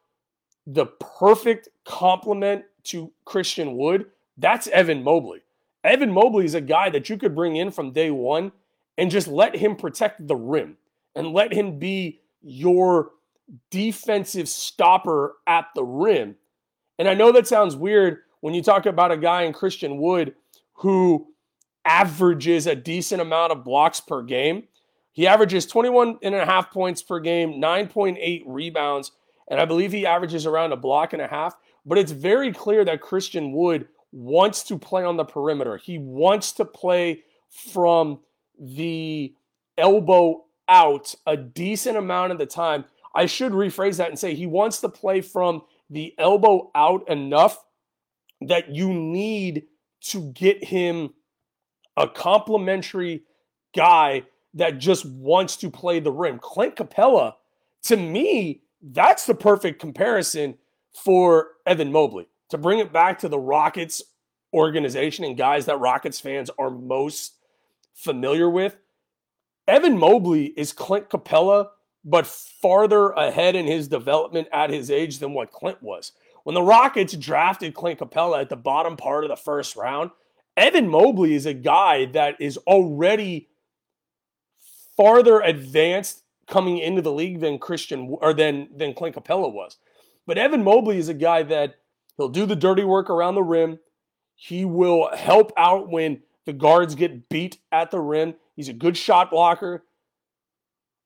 the 0.65 0.85
perfect 0.85 1.69
complement 1.85 2.65
to 2.85 3.11
Christian 3.25 3.77
Wood? 3.77 4.07
That's 4.37 4.67
Evan 4.67 5.03
Mobley. 5.03 5.41
Evan 5.83 6.11
Mobley 6.11 6.45
is 6.45 6.55
a 6.55 6.61
guy 6.61 6.89
that 6.89 7.09
you 7.09 7.17
could 7.17 7.35
bring 7.35 7.55
in 7.55 7.71
from 7.71 7.91
day 7.91 8.11
one 8.11 8.51
and 8.97 9.11
just 9.11 9.27
let 9.27 9.55
him 9.55 9.75
protect 9.75 10.27
the 10.27 10.35
rim 10.35 10.77
and 11.15 11.33
let 11.33 11.53
him 11.53 11.79
be 11.79 12.19
your 12.41 13.11
defensive 13.69 14.49
stopper 14.49 15.35
at 15.45 15.67
the 15.75 15.83
rim. 15.83 16.35
And 16.99 17.07
I 17.07 17.13
know 17.13 17.31
that 17.31 17.47
sounds 17.47 17.75
weird 17.75 18.19
when 18.41 18.53
you 18.53 18.61
talk 18.61 18.85
about 18.85 19.11
a 19.11 19.17
guy 19.17 19.43
in 19.43 19.53
Christian 19.53 19.97
Wood 19.97 20.35
who 20.73 21.27
averages 21.85 22.67
a 22.67 22.75
decent 22.75 23.21
amount 23.21 23.51
of 23.51 23.63
blocks 23.63 24.01
per 24.01 24.21
game. 24.21 24.67
He 25.17 25.25
averages 25.25 25.65
21 25.65 26.19
and 26.21 26.36
a 26.36 26.45
half 26.45 26.69
points 26.69 27.01
per 27.01 27.19
game, 27.19 27.53
9.8 27.53 28.43
rebounds, 28.45 29.13
and 29.50 29.59
I 29.59 29.65
believe 29.65 29.91
he 29.91 30.05
averages 30.05 30.45
around 30.45 30.74
a 30.74 30.77
block 30.77 31.12
and 31.12 31.24
a 31.24 31.27
half. 31.27 31.55
But 31.88 31.97
it's 31.97 32.12
very 32.12 32.53
clear 32.53 32.86
that 32.86 33.01
Christian 33.01 33.51
Wood 33.51 33.88
wants 34.12 34.62
to 34.65 34.77
play 34.77 35.03
on 35.03 35.17
the 35.17 35.25
perimeter. 35.25 35.77
He 35.77 35.97
wants 35.97 36.51
to 36.51 36.65
play 36.65 37.24
from 37.50 38.19
the 38.59 39.33
elbow 39.75 40.45
out 40.69 41.15
a 41.25 41.36
decent 41.36 41.97
amount 41.97 42.31
of 42.31 42.38
the 42.38 42.45
time. 42.45 42.86
I 43.15 43.25
should 43.25 43.53
rephrase 43.53 43.97
that 43.97 44.09
and 44.09 44.19
say 44.19 44.36
he 44.36 44.45
wants 44.45 44.81
to 44.81 44.89
play 44.89 45.21
from 45.21 45.63
the 45.89 46.13
elbow 46.19 46.69
out 46.75 47.09
enough 47.09 47.65
that 48.41 48.69
you 48.69 48.93
need 48.93 49.63
to 50.01 50.31
get 50.33 50.63
him 50.63 51.15
a 51.95 52.07
complimentary 52.07 53.24
guy 53.75 54.21
that 54.57 54.77
just 54.77 55.05
wants 55.05 55.55
to 55.57 55.69
play 55.69 55.99
the 55.99 56.11
rim. 56.11 56.39
Clint 56.39 56.75
Capela, 56.75 57.33
to 57.83 57.97
me, 57.97 58.61
that's 58.81 59.25
the 59.25 59.35
perfect 59.35 59.79
comparison 59.79 60.57
for 60.91 61.51
Evan 61.65 61.91
Mobley. 61.91 62.27
To 62.49 62.57
bring 62.57 62.79
it 62.79 62.93
back 62.93 63.19
to 63.19 63.29
the 63.29 63.39
Rockets 63.39 64.01
organization 64.53 65.25
and 65.25 65.37
guys 65.37 65.65
that 65.65 65.79
Rockets 65.79 66.19
fans 66.19 66.49
are 66.57 66.69
most 66.69 67.35
familiar 67.93 68.49
with, 68.49 68.77
Evan 69.67 69.97
Mobley 69.97 70.45
is 70.57 70.71
Clint 70.71 71.09
Capela, 71.09 71.67
but 72.05 72.25
farther 72.25 73.09
ahead 73.11 73.55
in 73.55 73.67
his 73.67 73.87
development 73.87 74.47
at 74.53 74.69
his 74.69 74.89
age 74.89 75.19
than 75.19 75.33
what 75.33 75.51
Clint 75.51 75.81
was. 75.83 76.13
When 76.45 76.53
the 76.53 76.61
Rockets 76.61 77.13
drafted 77.13 77.73
Clint 77.73 77.99
Capela 77.99 78.39
at 78.39 78.49
the 78.49 78.55
bottom 78.55 78.95
part 78.95 79.25
of 79.25 79.29
the 79.29 79.35
first 79.35 79.75
round, 79.75 80.11
Evan 80.55 80.87
Mobley 80.87 81.33
is 81.33 81.45
a 81.45 81.53
guy 81.53 82.05
that 82.05 82.39
is 82.39 82.57
already 82.59 83.49
farther 84.98 85.39
advanced 85.39 86.24
coming 86.48 86.80
into 86.80 87.01
the 87.01 87.12
league 87.12 87.39
than 87.39 87.60
Christian 87.60 88.18
or 88.22 88.34
than 88.34 88.68
than 88.75 88.94
Clint 88.94 89.16
Capela 89.16 89.51
was. 89.51 89.77
But 90.25 90.38
Evan 90.38 90.63
Mobley 90.63 90.98
is 90.98 91.08
a 91.08 91.13
guy 91.13 91.44
that 91.44 91.75
he'll 92.18 92.30
do 92.30 92.46
the 92.46 92.56
dirty 92.56 92.84
work 92.84 93.10
around 93.10 93.36
the 93.36 93.44
rim. 93.44 93.80
He 94.36 94.66
will 94.66 95.10
help 95.16 95.51
out 95.56 95.89
when 95.89 96.22
the 96.46 96.54
guards 96.54 96.96
get 96.96 97.30
beat 97.30 97.60
at 97.72 97.92
the 97.92 98.00
rim. 98.00 98.36
He's 98.56 98.70
a 98.70 98.74
good 98.74 98.98
shot 98.98 99.32
blocker. 99.32 99.84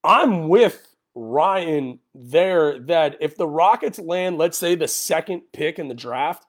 I'm 0.04 0.48
with 0.48 0.96
Ryan 1.14 2.00
there 2.14 2.78
that 2.80 3.16
if 3.20 3.36
the 3.36 3.46
Rockets 3.46 3.98
land, 3.98 4.38
let's 4.38 4.58
say 4.58 4.74
the 4.74 4.88
second 4.88 5.42
pick 5.52 5.78
in 5.78 5.88
the 5.88 5.94
draft, 5.94 6.46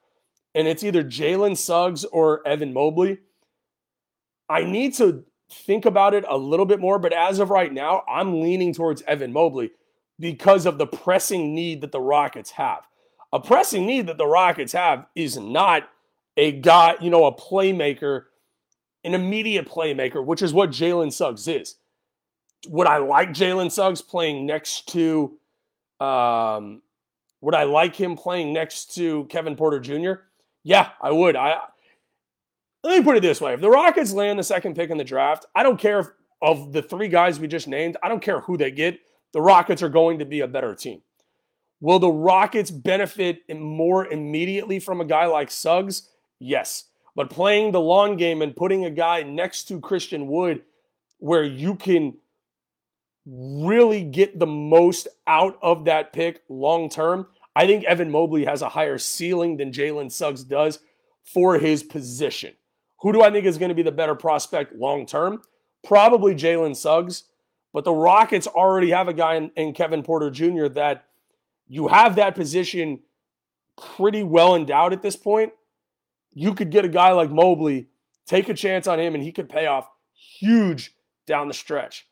and 0.55 0.67
it's 0.67 0.83
either 0.83 1.03
Jalen 1.03 1.57
Suggs 1.57 2.05
or 2.05 2.45
Evan 2.47 2.73
Mobley, 2.73 3.19
I 4.49 4.63
need 4.63 4.93
to 4.95 5.25
think 5.53 5.85
about 5.85 6.13
it 6.13 6.25
a 6.27 6.37
little 6.37 6.65
bit 6.65 6.79
more. 6.79 6.99
But 6.99 7.13
as 7.13 7.39
of 7.39 7.49
right 7.49 7.71
now, 7.71 8.03
I'm 8.07 8.41
leaning 8.41 8.73
towards 8.73 9.01
Evan 9.03 9.31
Mobley 9.31 9.71
because 10.19 10.65
of 10.65 10.77
the 10.77 10.87
pressing 10.87 11.55
need 11.55 11.81
that 11.81 11.91
the 11.91 12.01
Rockets 12.01 12.51
have. 12.51 12.81
A 13.31 13.39
pressing 13.39 13.85
need 13.85 14.07
that 14.07 14.17
the 14.17 14.27
Rockets 14.27 14.73
have 14.73 15.05
is 15.15 15.37
not 15.37 15.89
a 16.37 16.51
guy, 16.51 16.95
you 17.01 17.09
know, 17.09 17.25
a 17.25 17.35
playmaker, 17.35 18.25
an 19.03 19.13
immediate 19.13 19.67
playmaker, 19.67 20.23
which 20.23 20.41
is 20.41 20.53
what 20.53 20.69
Jalen 20.69 21.11
Suggs 21.11 21.47
is. 21.47 21.75
Would 22.67 22.87
I 22.87 22.97
like 22.97 23.29
Jalen 23.29 23.71
Suggs 23.71 24.01
playing 24.01 24.45
next 24.45 24.87
to, 24.89 25.37
um, 25.99 26.81
would 27.41 27.55
I 27.55 27.63
like 27.63 27.95
him 27.95 28.15
playing 28.15 28.53
next 28.53 28.95
to 28.95 29.25
Kevin 29.25 29.55
Porter 29.55 29.79
Jr.? 29.79 30.21
Yeah, 30.63 30.91
I 31.01 31.11
would. 31.11 31.35
I 31.35 31.59
let 32.83 32.97
me 32.97 33.03
put 33.03 33.17
it 33.17 33.21
this 33.21 33.41
way: 33.41 33.53
if 33.53 33.61
the 33.61 33.69
Rockets 33.69 34.13
land 34.13 34.39
the 34.39 34.43
second 34.43 34.75
pick 34.75 34.89
in 34.89 34.97
the 34.97 35.03
draft, 35.03 35.45
I 35.55 35.63
don't 35.63 35.79
care 35.79 35.99
if 35.99 36.07
of 36.43 36.73
the 36.73 36.81
three 36.81 37.07
guys 37.07 37.39
we 37.39 37.47
just 37.47 37.69
named, 37.69 37.95
I 38.03 38.09
don't 38.09 38.21
care 38.21 38.41
who 38.41 38.57
they 38.57 38.69
get. 38.69 38.99
The 39.31 39.41
Rockets 39.41 39.81
are 39.81 39.89
going 39.89 40.19
to 40.19 40.25
be 40.25 40.41
a 40.41 40.47
better 40.47 40.75
team. 40.75 41.01
Will 41.79 41.99
the 41.99 42.11
Rockets 42.11 42.69
benefit 42.69 43.41
more 43.49 44.05
immediately 44.05 44.79
from 44.79 44.99
a 44.99 45.05
guy 45.05 45.25
like 45.25 45.49
Suggs? 45.49 46.09
Yes. 46.39 46.85
But 47.15 47.29
playing 47.29 47.71
the 47.71 47.79
long 47.79 48.17
game 48.17 48.41
and 48.41 48.55
putting 48.55 48.85
a 48.85 48.89
guy 48.89 49.23
next 49.23 49.65
to 49.65 49.79
Christian 49.79 50.27
Wood 50.27 50.63
where 51.19 51.43
you 51.43 51.75
can 51.75 52.17
really 53.25 54.03
get 54.03 54.37
the 54.37 54.45
most 54.45 55.07
out 55.25 55.57
of 55.61 55.85
that 55.85 56.11
pick 56.11 56.41
long 56.49 56.89
term, 56.89 57.27
I 57.55 57.67
think 57.67 57.85
Evan 57.85 58.11
Mobley 58.11 58.45
has 58.45 58.61
a 58.61 58.69
higher 58.69 58.97
ceiling 58.97 59.57
than 59.57 59.71
Jalen 59.71 60.11
Suggs 60.11 60.43
does 60.43 60.79
for 61.23 61.57
his 61.57 61.83
position. 61.83 62.53
Who 63.03 63.11
do 63.11 63.21
I 63.21 63.29
think 63.29 63.45
is 63.45 63.57
going 63.57 63.69
to 63.69 63.75
be 63.75 63.83
the 63.83 63.91
better 63.91 64.15
prospect 64.15 64.75
long 64.75 65.05
term? 65.05 65.41
Probably 65.83 66.33
Jalen 66.33 66.75
Suggs. 66.75 67.25
But 67.73 67.83
the 67.83 67.93
Rockets 67.93 68.47
already 68.47 68.91
have 68.91 69.07
a 69.07 69.13
guy 69.13 69.35
in, 69.35 69.51
in, 69.55 69.73
Kevin 69.73 70.03
Porter 70.03 70.29
Jr. 70.29 70.67
that 70.67 71.05
you 71.67 71.87
have 71.87 72.15
that 72.15 72.35
position 72.35 72.99
pretty 73.97 74.23
well 74.23 74.55
endowed 74.55 74.93
at 74.93 75.01
this 75.01 75.15
point. 75.15 75.51
You 76.33 76.53
could 76.53 76.69
get 76.69 76.85
a 76.85 76.89
guy 76.89 77.11
like 77.11 77.29
Mobley, 77.29 77.87
take 78.25 78.47
a 78.47 78.53
chance 78.53 78.87
on 78.87 78.99
him, 78.99 79.15
and 79.15 79.23
he 79.23 79.31
could 79.31 79.49
pay 79.49 79.65
off 79.65 79.89
huge 80.13 80.93
down 81.25 81.47
the 81.47 81.53
stretch. 81.53 82.07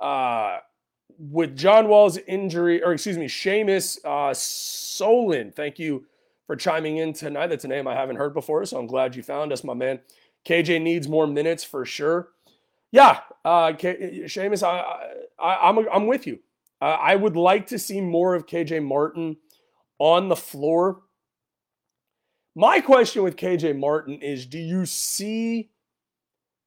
Uh, 0.00 0.58
with 1.18 1.56
John 1.56 1.88
Wall's 1.88 2.18
injury, 2.18 2.82
or 2.82 2.92
excuse 2.92 3.16
me, 3.16 3.26
Seamus 3.26 3.98
uh, 4.04 4.34
Solin, 4.34 5.54
thank 5.54 5.78
you 5.78 6.04
for 6.50 6.56
chiming 6.56 6.96
in 6.96 7.12
tonight. 7.12 7.46
That's 7.46 7.64
a 7.64 7.68
name 7.68 7.86
I 7.86 7.94
haven't 7.94 8.16
heard 8.16 8.34
before, 8.34 8.64
so 8.64 8.76
I'm 8.76 8.88
glad 8.88 9.14
you 9.14 9.22
found 9.22 9.52
us, 9.52 9.62
my 9.62 9.72
man. 9.72 10.00
KJ 10.44 10.82
needs 10.82 11.06
more 11.06 11.28
minutes 11.28 11.62
for 11.62 11.84
sure. 11.84 12.30
Yeah, 12.90 13.20
uh, 13.44 13.72
K- 13.74 14.22
Seamus, 14.24 14.66
I, 14.66 15.12
I, 15.38 15.68
I'm, 15.68 15.78
I'm 15.88 16.08
with 16.08 16.26
you. 16.26 16.40
Uh, 16.82 16.96
I 17.00 17.14
would 17.14 17.36
like 17.36 17.68
to 17.68 17.78
see 17.78 18.00
more 18.00 18.34
of 18.34 18.46
KJ 18.46 18.84
Martin 18.84 19.36
on 20.00 20.28
the 20.28 20.34
floor. 20.34 21.02
My 22.56 22.80
question 22.80 23.22
with 23.22 23.36
KJ 23.36 23.78
Martin 23.78 24.20
is 24.20 24.44
do 24.44 24.58
you 24.58 24.86
see 24.86 25.70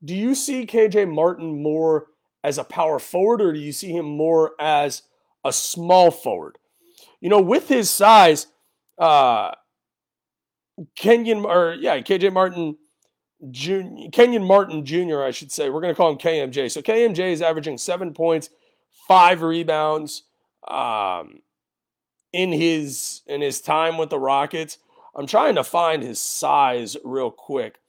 do 0.05 0.15
you 0.15 0.33
see 0.33 0.65
KJ 0.65 1.13
Martin 1.13 1.61
more 1.61 2.07
as 2.41 2.57
a 2.57 2.63
power 2.63 2.99
forward 2.99 3.41
or 3.41 3.51
do 3.51 3.59
you 3.59 3.73
see 3.73 3.91
him 3.91 4.05
more 4.05 4.53
as 4.61 5.01
a 5.43 5.51
small 5.51 6.09
forward? 6.09 6.57
You 7.19 7.27
know, 7.27 7.41
with 7.41 7.67
his 7.67 7.89
size, 7.89 8.47
uh 8.97 9.51
Kenyon 10.95 11.45
or 11.45 11.75
yeah, 11.79 11.99
KJ 11.99 12.33
Martin 12.33 12.77
Junior, 13.51 14.09
Kenyon 14.11 14.43
Martin 14.43 14.85
Jr., 14.85 15.23
I 15.23 15.31
should 15.31 15.51
say. 15.51 15.69
We're 15.69 15.81
going 15.81 15.93
to 15.93 15.97
call 15.97 16.11
him 16.11 16.17
KMJ. 16.17 16.71
So 16.71 16.81
KMJ 16.81 17.31
is 17.31 17.41
averaging 17.41 17.77
seven 17.77 18.13
points, 18.13 18.49
five 19.07 19.41
rebounds 19.41 20.23
um, 20.67 21.41
in 22.31 22.51
his 22.51 23.21
in 23.27 23.41
his 23.41 23.61
time 23.61 23.97
with 23.97 24.09
the 24.09 24.19
Rockets. 24.19 24.77
I'm 25.15 25.27
trying 25.27 25.55
to 25.55 25.63
find 25.63 26.01
his 26.01 26.19
size 26.19 26.97
real 27.03 27.29
quick. 27.29 27.79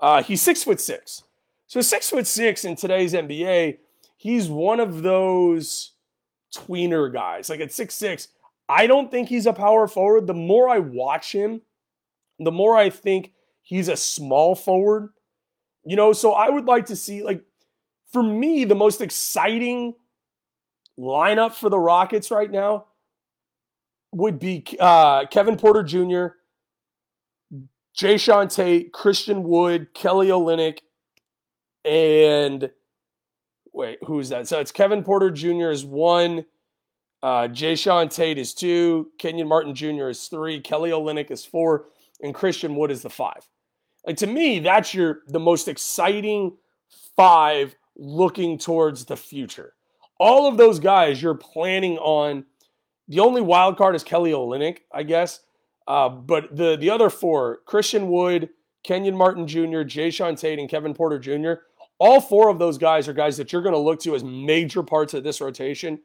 Uh, 0.00 0.22
he's 0.22 0.42
six 0.42 0.64
foot 0.64 0.80
six. 0.80 1.22
So 1.66 1.80
six 1.80 2.10
foot 2.10 2.26
six 2.26 2.64
in 2.64 2.76
today's 2.76 3.12
NBA, 3.12 3.78
he's 4.16 4.48
one 4.48 4.80
of 4.80 5.02
those 5.02 5.92
tweener 6.54 7.12
guys. 7.12 7.48
Like 7.48 7.60
at 7.60 7.72
six 7.72 7.94
six, 7.94 8.28
I 8.68 8.86
don't 8.86 9.10
think 9.10 9.28
he's 9.28 9.46
a 9.46 9.52
power 9.52 9.86
forward. 9.86 10.26
The 10.26 10.34
more 10.34 10.68
I 10.68 10.78
watch 10.78 11.32
him, 11.32 11.62
the 12.38 12.52
more 12.52 12.76
I 12.76 12.90
think 12.90 13.32
he's 13.62 13.88
a 13.88 13.96
small 13.96 14.54
forward. 14.54 15.10
You 15.84 15.96
know, 15.96 16.12
so 16.12 16.32
I 16.32 16.48
would 16.48 16.66
like 16.66 16.86
to 16.86 16.96
see 16.96 17.22
like 17.22 17.42
for 18.12 18.22
me 18.22 18.64
the 18.64 18.74
most 18.74 19.00
exciting 19.00 19.94
lineup 20.98 21.54
for 21.54 21.68
the 21.68 21.78
Rockets 21.78 22.30
right 22.30 22.50
now 22.50 22.86
would 24.12 24.38
be 24.38 24.64
uh, 24.80 25.26
Kevin 25.26 25.56
Porter 25.56 25.82
Jr., 25.82 26.34
Jae'Sean 27.96 28.54
Tate, 28.54 28.92
Christian 28.92 29.42
Wood, 29.42 29.92
Kelly 29.92 30.28
Olynyk, 30.28 30.78
and 31.84 32.70
wait, 33.72 33.98
who's 34.04 34.28
that? 34.28 34.46
So 34.46 34.60
it's 34.60 34.72
Kevin 34.72 35.02
Porter 35.02 35.30
Jr. 35.30 35.70
is 35.70 35.84
one, 35.84 36.44
uh, 37.22 37.48
Jae'Sean 37.48 38.12
Tate 38.12 38.38
is 38.38 38.54
two, 38.54 39.10
Kenyon 39.18 39.48
Martin 39.48 39.74
Jr. 39.74 40.08
is 40.08 40.26
three, 40.28 40.60
Kelly 40.60 40.90
Olynyk 40.90 41.30
is 41.30 41.44
four, 41.44 41.86
and 42.20 42.34
Christian 42.34 42.76
Wood 42.76 42.90
is 42.90 43.02
the 43.02 43.10
five. 43.10 43.48
Like 44.06 44.16
to 44.18 44.26
me, 44.26 44.60
that's 44.60 44.94
your 44.94 45.20
the 45.26 45.40
most 45.40 45.68
exciting 45.68 46.56
five 47.16 47.74
looking 47.96 48.58
towards 48.58 49.04
the 49.04 49.16
future. 49.16 49.74
All 50.18 50.46
of 50.46 50.56
those 50.56 50.78
guys 50.78 51.22
you're 51.22 51.34
planning 51.34 51.98
on. 51.98 52.44
The 53.08 53.20
only 53.20 53.40
wild 53.40 53.78
card 53.78 53.94
is 53.94 54.04
Kelly 54.04 54.32
Olynyk, 54.32 54.78
I 54.92 55.02
guess. 55.02 55.40
Uh, 55.86 56.08
but 56.08 56.54
the 56.54 56.76
the 56.76 56.90
other 56.90 57.10
four, 57.10 57.60
Christian 57.64 58.08
Wood, 58.08 58.50
Kenyon 58.84 59.16
Martin 59.16 59.46
Jr., 59.46 59.84
Jae'Sean 59.84 60.38
Tate, 60.38 60.58
and 60.58 60.68
Kevin 60.68 60.94
Porter 60.94 61.18
Jr., 61.18 61.62
all 61.98 62.20
four 62.20 62.48
of 62.48 62.58
those 62.58 62.78
guys 62.78 63.08
are 63.08 63.12
guys 63.12 63.36
that 63.38 63.52
you're 63.52 63.62
going 63.62 63.74
to 63.74 63.78
look 63.78 64.00
to 64.00 64.14
as 64.14 64.22
major 64.22 64.82
parts 64.82 65.14
of 65.14 65.24
this 65.24 65.40
rotation 65.40 65.98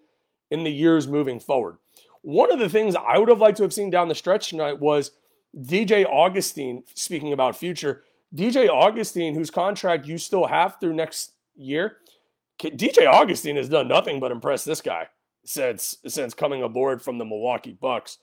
in 0.49 0.63
the 0.63 0.71
years 0.71 1.07
moving 1.07 1.39
forward. 1.39 1.77
One 2.21 2.51
of 2.51 2.59
the 2.59 2.69
things 2.69 2.95
I 2.95 3.17
would 3.17 3.29
have 3.29 3.41
liked 3.41 3.57
to 3.57 3.63
have 3.63 3.73
seen 3.73 3.89
down 3.89 4.07
the 4.07 4.15
stretch 4.15 4.49
tonight 4.49 4.79
was 4.79 5.11
DJ 5.57 6.05
Augustin, 6.05 6.83
speaking 6.95 7.33
about 7.33 7.55
future, 7.55 8.03
DJ 8.35 8.69
Augustin, 8.69 9.35
whose 9.35 9.51
contract 9.51 10.07
you 10.07 10.17
still 10.17 10.45
have 10.45 10.79
through 10.79 10.93
next 10.93 11.33
year, 11.55 11.97
DJ 12.59 13.07
Augustin 13.07 13.55
has 13.55 13.69
done 13.69 13.87
nothing 13.87 14.19
but 14.19 14.31
impress 14.31 14.63
this 14.63 14.81
guy 14.81 15.07
since 15.45 15.97
since 16.07 16.33
coming 16.33 16.63
aboard 16.63 17.01
from 17.01 17.17
the 17.17 17.25
Milwaukee 17.25 17.77
Bucks. 17.79 18.19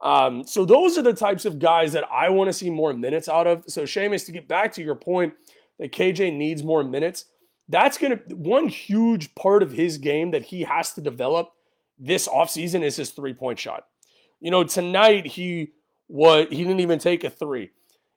Um, 0.00 0.44
so 0.44 0.64
those 0.64 0.96
are 0.96 1.02
the 1.02 1.12
types 1.12 1.44
of 1.44 1.58
guys 1.58 1.92
that 1.92 2.04
I 2.10 2.28
want 2.28 2.48
to 2.48 2.52
see 2.52 2.70
more 2.70 2.92
minutes 2.92 3.28
out 3.28 3.46
of. 3.46 3.64
So 3.66 3.82
Seamus, 3.82 4.26
to 4.26 4.32
get 4.32 4.46
back 4.48 4.72
to 4.74 4.82
your 4.82 4.94
point 4.94 5.34
that 5.78 5.92
KJ 5.92 6.36
needs 6.36 6.62
more 6.62 6.84
minutes, 6.84 7.26
that's 7.68 7.98
gonna 7.98 8.20
one 8.30 8.68
huge 8.68 9.34
part 9.34 9.62
of 9.62 9.72
his 9.72 9.98
game 9.98 10.30
that 10.32 10.44
he 10.44 10.62
has 10.62 10.92
to 10.94 11.00
develop 11.00 11.52
this 11.98 12.28
offseason 12.28 12.82
is 12.82 12.96
his 12.96 13.10
three-point 13.10 13.58
shot. 13.58 13.86
You 14.40 14.52
know, 14.52 14.62
tonight 14.62 15.26
he 15.26 15.72
what 16.08 16.52
he 16.52 16.64
didn't 16.64 16.80
even 16.80 16.98
take 16.98 17.24
a 17.24 17.30
three. 17.30 17.70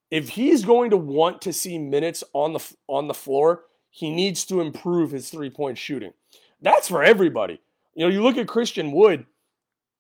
If 0.10 0.30
he's 0.30 0.66
going 0.66 0.90
to 0.90 0.98
want 0.98 1.42
to 1.44 1.54
see 1.54 1.78
minutes 1.78 2.24
on 2.34 2.54
the 2.54 2.76
on 2.88 3.08
the 3.08 3.14
floor, 3.14 3.64
he 3.90 4.10
needs 4.10 4.44
to 4.46 4.60
improve 4.60 5.12
his 5.12 5.30
three-point 5.30 5.78
shooting. 5.78 6.14
That's 6.62 6.88
for 6.88 7.04
everybody. 7.04 7.62
You 7.94 8.06
know, 8.06 8.12
you 8.12 8.24
look 8.24 8.38
at 8.38 8.48
Christian 8.48 8.92
Wood. 8.92 9.26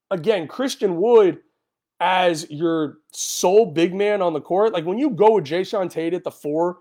Again, 0.09 0.47
Christian 0.47 0.97
Wood 0.97 1.39
as 1.99 2.49
your 2.49 2.97
sole 3.11 3.65
big 3.67 3.93
man 3.93 4.21
on 4.21 4.33
the 4.33 4.41
court. 4.41 4.73
Like 4.73 4.85
when 4.85 4.97
you 4.97 5.11
go 5.11 5.35
with 5.35 5.45
Jae'Sean 5.45 5.89
Tate 5.89 6.13
at 6.13 6.23
the 6.23 6.31
four 6.31 6.79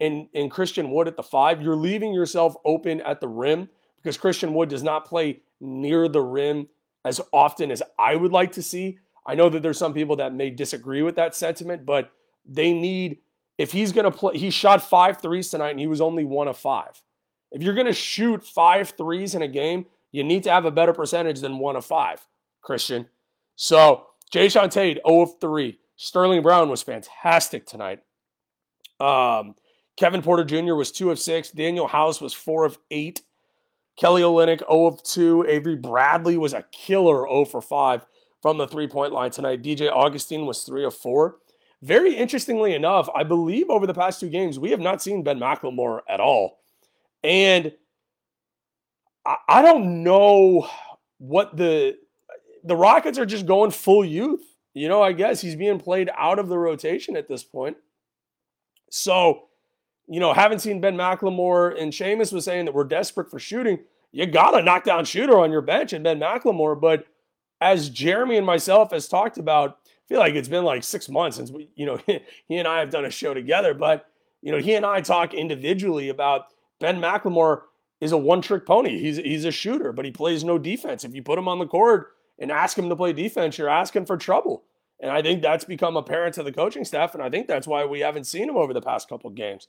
and, 0.00 0.28
and 0.34 0.50
Christian 0.50 0.90
Wood 0.90 1.08
at 1.08 1.16
the 1.16 1.22
five, 1.22 1.62
you're 1.62 1.76
leaving 1.76 2.12
yourself 2.12 2.54
open 2.64 3.00
at 3.00 3.20
the 3.20 3.28
rim 3.28 3.68
because 3.96 4.18
Christian 4.18 4.54
Wood 4.54 4.68
does 4.68 4.82
not 4.82 5.06
play 5.06 5.40
near 5.60 6.08
the 6.08 6.20
rim 6.20 6.68
as 7.04 7.20
often 7.32 7.70
as 7.70 7.82
I 7.98 8.16
would 8.16 8.32
like 8.32 8.52
to 8.52 8.62
see. 8.62 8.98
I 9.26 9.34
know 9.34 9.48
that 9.48 9.62
there's 9.62 9.78
some 9.78 9.94
people 9.94 10.16
that 10.16 10.34
may 10.34 10.50
disagree 10.50 11.02
with 11.02 11.16
that 11.16 11.34
sentiment, 11.34 11.84
but 11.84 12.10
they 12.44 12.72
need, 12.72 13.18
if 13.58 13.72
he's 13.72 13.92
going 13.92 14.04
to 14.04 14.10
play, 14.10 14.38
he 14.38 14.50
shot 14.50 14.82
five 14.82 15.20
threes 15.20 15.48
tonight 15.50 15.70
and 15.70 15.80
he 15.80 15.86
was 15.86 16.00
only 16.00 16.24
one 16.24 16.48
of 16.48 16.56
five. 16.56 17.02
If 17.52 17.62
you're 17.62 17.74
going 17.74 17.86
to 17.86 17.92
shoot 17.92 18.44
five 18.44 18.90
threes 18.90 19.34
in 19.34 19.42
a 19.42 19.48
game, 19.48 19.86
you 20.12 20.24
need 20.24 20.42
to 20.44 20.50
have 20.50 20.64
a 20.64 20.70
better 20.70 20.92
percentage 20.92 21.40
than 21.40 21.58
one 21.58 21.76
of 21.76 21.84
five, 21.84 22.26
Christian. 22.62 23.06
So, 23.56 24.06
Jae'Sean 24.32 24.70
Tate, 24.70 25.00
0 25.06 25.22
of 25.22 25.40
3. 25.40 25.78
Sterling 25.96 26.42
Brown 26.42 26.70
was 26.70 26.82
fantastic 26.82 27.66
tonight. 27.66 28.00
Um, 28.98 29.54
Kevin 29.96 30.22
Porter 30.22 30.44
Jr. 30.44 30.74
was 30.74 30.90
2 30.92 31.10
of 31.10 31.18
6. 31.18 31.50
Danuel 31.50 31.88
House 31.88 32.20
was 32.20 32.32
4 32.32 32.64
of 32.64 32.78
8. 32.90 33.22
Kelly 33.98 34.22
Olynyk, 34.22 34.60
0 34.60 34.86
of 34.86 35.02
2. 35.02 35.46
Avery 35.46 35.76
Bradley 35.76 36.38
was 36.38 36.54
a 36.54 36.64
killer 36.72 37.26
0 37.28 37.44
for 37.44 37.60
5 37.60 38.06
from 38.40 38.58
the 38.58 38.66
three 38.66 38.88
point 38.88 39.12
line 39.12 39.30
tonight. 39.30 39.62
DJ 39.62 39.90
Augustin 39.90 40.46
was 40.46 40.62
three 40.62 40.84
of 40.84 40.94
four. 40.94 41.36
Very 41.82 42.14
interestingly 42.14 42.74
enough, 42.74 43.08
I 43.14 43.24
believe 43.24 43.70
over 43.70 43.86
the 43.86 43.94
past 43.94 44.20
two 44.20 44.28
games, 44.28 44.58
we 44.58 44.70
have 44.70 44.80
not 44.80 45.02
seen 45.02 45.22
Ben 45.22 45.38
McLemore 45.38 46.00
at 46.08 46.20
all. 46.20 46.60
And 47.24 47.72
I, 49.24 49.62
don't 49.62 50.02
know 50.02 50.68
what 51.18 51.56
the 51.56 51.96
the 52.64 52.76
Rockets 52.76 53.18
are 53.18 53.26
just 53.26 53.46
going 53.46 53.70
full 53.70 54.04
youth. 54.04 54.42
You 54.74 54.88
know, 54.88 55.02
I 55.02 55.12
guess 55.12 55.40
he's 55.40 55.56
being 55.56 55.78
played 55.78 56.10
out 56.16 56.38
of 56.38 56.48
the 56.48 56.58
rotation 56.58 57.16
at 57.16 57.28
this 57.28 57.42
point. 57.42 57.76
So, 58.90 59.48
you 60.06 60.20
know, 60.20 60.32
haven't 60.32 60.60
seen 60.60 60.80
Ben 60.80 60.96
McLemore 60.96 61.80
and 61.80 61.92
Seamus 61.92 62.32
was 62.32 62.44
saying 62.44 62.66
that 62.66 62.74
we're 62.74 62.84
desperate 62.84 63.30
for 63.30 63.38
shooting. 63.38 63.80
You 64.12 64.26
got 64.26 64.58
a 64.58 64.62
knockdown 64.62 65.04
shooter 65.04 65.38
on 65.38 65.52
your 65.52 65.62
bench 65.62 65.92
and 65.92 66.04
Ben 66.04 66.20
McLemore, 66.20 66.80
but 66.80 67.06
as 67.60 67.90
Jeremy 67.90 68.36
and 68.36 68.46
myself 68.46 68.92
has 68.92 69.08
talked 69.08 69.38
about, 69.38 69.78
I 69.86 70.08
feel 70.08 70.18
like 70.18 70.34
it's 70.34 70.48
been 70.48 70.64
like 70.64 70.82
six 70.82 71.08
months 71.08 71.36
since 71.36 71.50
we, 71.50 71.68
you 71.74 71.86
know, 71.86 71.98
he 72.06 72.56
and 72.56 72.66
I 72.66 72.80
have 72.80 72.90
done 72.90 73.04
a 73.04 73.10
show 73.10 73.34
together. 73.34 73.74
But 73.74 74.06
you 74.42 74.52
know, 74.52 74.58
he 74.58 74.74
and 74.74 74.86
I 74.86 75.00
talk 75.00 75.34
individually 75.34 76.08
about 76.08 76.46
Ben 76.78 77.00
McLemore 77.00 77.62
is 78.00 78.12
a 78.12 78.18
one-trick 78.18 78.66
pony. 78.66 78.98
He's 78.98 79.18
he's 79.18 79.44
a 79.44 79.50
shooter, 79.50 79.92
but 79.92 80.04
he 80.04 80.10
plays 80.10 80.42
no 80.42 80.58
defense. 80.58 81.04
If 81.04 81.14
you 81.14 81.22
put 81.22 81.38
him 81.38 81.48
on 81.48 81.58
the 81.58 81.66
court 81.66 82.12
and 82.38 82.50
ask 82.50 82.76
him 82.76 82.88
to 82.88 82.96
play 82.96 83.12
defense, 83.12 83.58
you're 83.58 83.68
asking 83.68 84.06
for 84.06 84.16
trouble. 84.16 84.64
And 85.00 85.10
I 85.10 85.22
think 85.22 85.42
that's 85.42 85.64
become 85.64 85.96
apparent 85.96 86.34
to 86.34 86.42
the 86.42 86.52
coaching 86.52 86.84
staff, 86.84 87.14
and 87.14 87.22
I 87.22 87.30
think 87.30 87.46
that's 87.46 87.66
why 87.66 87.84
we 87.84 88.00
haven't 88.00 88.24
seen 88.24 88.48
him 88.48 88.56
over 88.56 88.74
the 88.74 88.82
past 88.82 89.08
couple 89.08 89.30
games. 89.30 89.68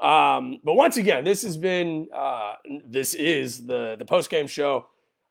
Um, 0.00 0.60
but 0.64 0.74
once 0.74 0.96
again, 0.96 1.24
this 1.24 1.42
has 1.42 1.56
been 1.56 2.08
uh, 2.14 2.54
this 2.86 3.14
is 3.14 3.66
the 3.66 3.96
the 3.98 4.04
post 4.04 4.30
game 4.30 4.46
show 4.46 4.86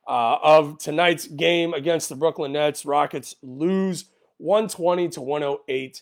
uh, 0.09 0.39
of 0.41 0.79
tonight's 0.79 1.27
game 1.27 1.73
against 1.73 2.09
the 2.09 2.15
Brooklyn 2.15 2.51
Nets. 2.51 2.83
Rockets 2.83 3.35
lose 3.43 4.05
120 4.39 5.07
to 5.09 5.21
108 5.21 6.01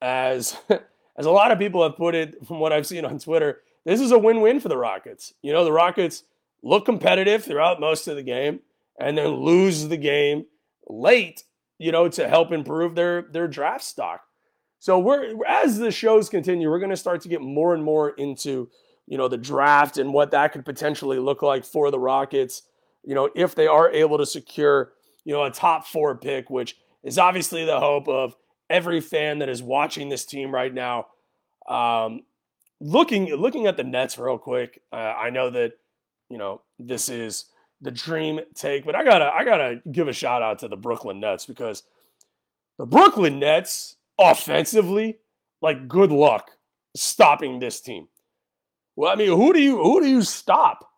as 0.00 0.56
as 1.16 1.26
a 1.26 1.30
lot 1.30 1.52
of 1.52 1.58
people 1.58 1.82
have 1.82 1.96
put 1.96 2.14
it 2.14 2.46
from 2.46 2.58
what 2.58 2.72
I've 2.72 2.86
seen 2.86 3.04
on 3.04 3.18
Twitter. 3.18 3.60
This 3.84 4.00
is 4.00 4.10
a 4.10 4.18
win-win 4.18 4.58
for 4.60 4.68
the 4.68 4.78
Rockets. 4.78 5.34
You 5.42 5.52
know, 5.52 5.64
the 5.64 5.72
Rockets 5.72 6.24
look 6.62 6.86
competitive 6.86 7.44
throughout 7.44 7.78
most 7.78 8.08
of 8.08 8.16
the 8.16 8.22
game 8.22 8.60
and 8.98 9.18
then 9.18 9.28
lose 9.28 9.88
the 9.88 9.96
game 9.96 10.46
late, 10.88 11.44
you 11.78 11.92
know, 11.92 12.08
to 12.08 12.28
help 12.28 12.52
improve 12.52 12.94
their 12.94 13.22
their 13.22 13.48
draft 13.48 13.84
stock. 13.84 14.22
So 14.78 14.98
we're 14.98 15.44
as 15.46 15.78
the 15.78 15.92
shows 15.92 16.30
continue, 16.30 16.70
we're 16.70 16.78
going 16.78 16.90
to 16.90 16.96
start 16.96 17.20
to 17.22 17.28
get 17.28 17.42
more 17.42 17.74
and 17.74 17.84
more 17.84 18.10
into, 18.10 18.70
you 19.06 19.18
know, 19.18 19.28
the 19.28 19.36
draft 19.36 19.98
and 19.98 20.14
what 20.14 20.30
that 20.30 20.52
could 20.52 20.64
potentially 20.64 21.18
look 21.18 21.42
like 21.42 21.66
for 21.66 21.90
the 21.90 21.98
Rockets. 21.98 22.62
You 23.04 23.14
know, 23.14 23.30
if 23.34 23.54
they 23.54 23.66
are 23.66 23.90
able 23.90 24.18
to 24.18 24.26
secure, 24.26 24.92
you 25.24 25.32
know, 25.32 25.44
a 25.44 25.50
top 25.50 25.86
four 25.86 26.16
pick, 26.16 26.50
which 26.50 26.76
is 27.02 27.18
obviously 27.18 27.64
the 27.64 27.80
hope 27.80 28.08
of 28.08 28.36
every 28.70 29.00
fan 29.00 29.38
that 29.40 29.48
is 29.48 29.62
watching 29.62 30.08
this 30.08 30.24
team 30.24 30.52
right 30.52 30.72
now. 30.72 31.06
Um, 31.68 32.22
looking 32.80 33.26
looking 33.34 33.66
at 33.66 33.76
the 33.76 33.84
Nets 33.84 34.18
real 34.18 34.38
quick, 34.38 34.80
uh, 34.92 34.96
I 34.96 35.30
know 35.30 35.50
that 35.50 35.72
you 36.28 36.38
know 36.38 36.62
this 36.78 37.08
is 37.08 37.46
the 37.80 37.90
dream 37.90 38.40
take, 38.54 38.84
but 38.84 38.94
I 38.94 39.04
gotta 39.04 39.26
I 39.26 39.44
gotta 39.44 39.80
give 39.90 40.08
a 40.08 40.12
shout 40.12 40.42
out 40.42 40.58
to 40.60 40.68
the 40.68 40.76
Brooklyn 40.76 41.20
Nets 41.20 41.46
because 41.46 41.82
the 42.78 42.86
Brooklyn 42.86 43.38
Nets 43.38 43.96
offensively, 44.18 45.18
like 45.60 45.88
good 45.88 46.10
luck 46.10 46.50
stopping 46.96 47.58
this 47.58 47.80
team. 47.80 48.08
Well, 48.96 49.12
I 49.12 49.16
mean, 49.16 49.28
who 49.28 49.52
do 49.52 49.60
you 49.60 49.82
who 49.82 50.00
do 50.00 50.08
you 50.08 50.22
stop? 50.22 50.91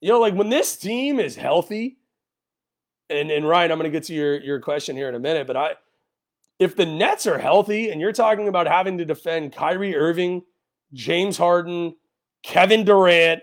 You 0.00 0.10
know, 0.10 0.20
like 0.20 0.34
when 0.34 0.48
this 0.48 0.76
team 0.76 1.18
is 1.18 1.36
healthy, 1.36 1.98
and 3.10 3.30
and 3.30 3.46
Ryan, 3.46 3.72
I'm 3.72 3.78
gonna 3.78 3.90
get 3.90 4.04
to 4.04 4.14
your 4.14 4.40
your 4.40 4.60
question 4.60 4.96
here 4.96 5.08
in 5.08 5.14
a 5.14 5.20
minute, 5.20 5.46
but 5.46 5.56
I 5.56 5.74
if 6.58 6.76
the 6.76 6.86
Nets 6.86 7.26
are 7.26 7.38
healthy 7.38 7.90
and 7.90 8.00
you're 8.00 8.12
talking 8.12 8.48
about 8.48 8.66
having 8.66 8.98
to 8.98 9.04
defend 9.04 9.52
Kyrie 9.52 9.94
Irving, 9.94 10.42
James 10.92 11.36
Harden, 11.36 11.94
Kevin 12.42 12.84
Durant, 12.84 13.42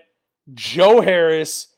Joe 0.54 1.00
Harris, 1.00 1.68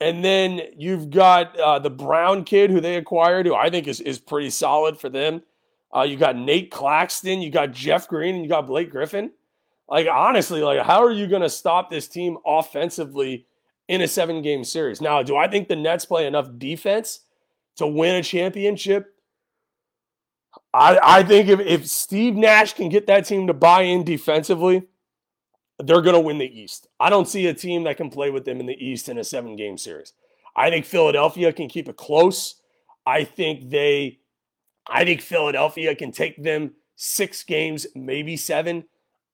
and 0.00 0.24
then 0.24 0.60
you've 0.76 1.10
got 1.10 1.58
uh, 1.58 1.78
the 1.78 1.90
Brown 1.90 2.44
kid 2.44 2.70
who 2.70 2.80
they 2.80 2.96
acquired, 2.96 3.46
who 3.46 3.54
I 3.54 3.70
think 3.70 3.88
is, 3.88 4.00
is 4.00 4.18
pretty 4.18 4.50
solid 4.50 4.98
for 4.98 5.08
them. 5.08 5.42
Uh, 5.94 6.02
you 6.02 6.16
got 6.16 6.36
Nate 6.36 6.70
Claxton, 6.70 7.40
you 7.40 7.50
got 7.50 7.72
Jeff 7.72 8.06
Green, 8.06 8.34
and 8.34 8.44
you 8.44 8.50
got 8.50 8.66
Blake 8.66 8.90
Griffin. 8.90 9.30
Like 9.88 10.06
honestly, 10.12 10.62
like 10.62 10.84
how 10.84 11.02
are 11.04 11.12
you 11.12 11.26
going 11.26 11.42
to 11.42 11.48
stop 11.48 11.90
this 11.90 12.08
team 12.08 12.38
offensively 12.44 13.46
in 13.88 14.00
a 14.00 14.08
seven 14.08 14.42
game 14.42 14.64
series? 14.64 15.00
Now, 15.00 15.22
do 15.22 15.36
I 15.36 15.48
think 15.48 15.68
the 15.68 15.76
Nets 15.76 16.04
play 16.04 16.26
enough 16.26 16.48
defense 16.58 17.20
to 17.76 17.86
win 17.86 18.16
a 18.16 18.22
championship? 18.22 19.14
I, 20.72 20.98
I 21.02 21.22
think 21.22 21.48
if, 21.48 21.60
if 21.60 21.86
Steve 21.86 22.34
Nash 22.34 22.74
can 22.74 22.88
get 22.88 23.06
that 23.06 23.26
team 23.26 23.46
to 23.46 23.54
buy 23.54 23.82
in 23.82 24.04
defensively, 24.04 24.82
they're 25.78 26.02
going 26.02 26.14
to 26.14 26.20
win 26.20 26.38
the 26.38 26.60
East. 26.60 26.86
I 26.98 27.10
don't 27.10 27.28
see 27.28 27.46
a 27.46 27.54
team 27.54 27.84
that 27.84 27.96
can 27.96 28.10
play 28.10 28.30
with 28.30 28.44
them 28.44 28.60
in 28.60 28.66
the 28.66 28.84
East 28.84 29.08
in 29.08 29.18
a 29.18 29.24
seven 29.24 29.56
game 29.56 29.76
series. 29.78 30.12
I 30.54 30.70
think 30.70 30.86
Philadelphia 30.86 31.52
can 31.52 31.68
keep 31.68 31.88
it 31.88 31.96
close. 31.96 32.56
I 33.06 33.24
think 33.24 33.70
they 33.70 34.20
I 34.88 35.04
think 35.04 35.20
Philadelphia 35.20 35.94
can 35.94 36.12
take 36.12 36.42
them 36.42 36.72
six 36.94 37.42
games, 37.42 37.86
maybe 37.94 38.36
seven. 38.36 38.84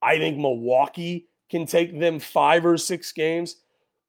I 0.01 0.17
think 0.17 0.37
Milwaukee 0.37 1.27
can 1.49 1.65
take 1.65 1.97
them 1.99 2.19
five 2.19 2.65
or 2.65 2.77
six 2.77 3.11
games. 3.11 3.57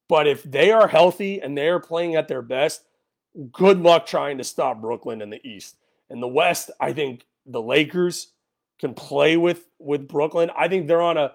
But 0.08 0.26
if 0.26 0.42
they 0.42 0.70
are 0.70 0.88
healthy 0.88 1.40
and 1.40 1.56
they 1.56 1.68
are 1.68 1.80
playing 1.80 2.14
at 2.14 2.28
their 2.28 2.42
best, 2.42 2.84
good 3.52 3.80
luck 3.80 4.06
trying 4.06 4.38
to 4.38 4.44
stop 4.44 4.80
Brooklyn 4.80 5.22
in 5.22 5.30
the 5.30 5.46
East. 5.46 5.76
In 6.10 6.20
the 6.20 6.28
West, 6.28 6.70
I 6.80 6.92
think 6.92 7.24
the 7.46 7.62
Lakers 7.62 8.28
can 8.78 8.94
play 8.94 9.36
with 9.36 9.68
with 9.78 10.08
Brooklyn. 10.08 10.50
I 10.56 10.68
think 10.68 10.86
they're 10.86 11.00
on 11.00 11.16
a 11.16 11.32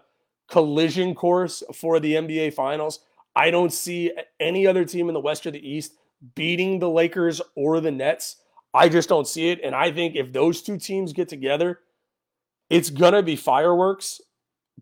collision 0.49 1.15
course 1.15 1.63
for 1.73 1.99
the 1.99 2.13
NBA 2.13 2.53
Finals. 2.53 2.99
I 3.35 3.51
don't 3.51 3.73
see 3.73 4.11
any 4.39 4.67
other 4.67 4.85
team 4.85 5.07
in 5.07 5.13
the 5.13 5.19
West 5.19 5.45
or 5.45 5.51
the 5.51 5.67
East 5.67 5.93
beating 6.35 6.79
the 6.79 6.89
Lakers 6.89 7.41
or 7.55 7.79
the 7.79 7.91
Nets. 7.91 8.37
I 8.73 8.89
just 8.89 9.09
don't 9.09 9.27
see 9.27 9.49
it. 9.49 9.59
And 9.63 9.73
I 9.73 9.91
think 9.91 10.15
if 10.15 10.33
those 10.33 10.61
two 10.61 10.77
teams 10.77 11.13
get 11.13 11.29
together, 11.29 11.79
it's 12.69 12.89
going 12.89 13.13
to 13.13 13.23
be 13.23 13.35
fireworks. 13.35 14.21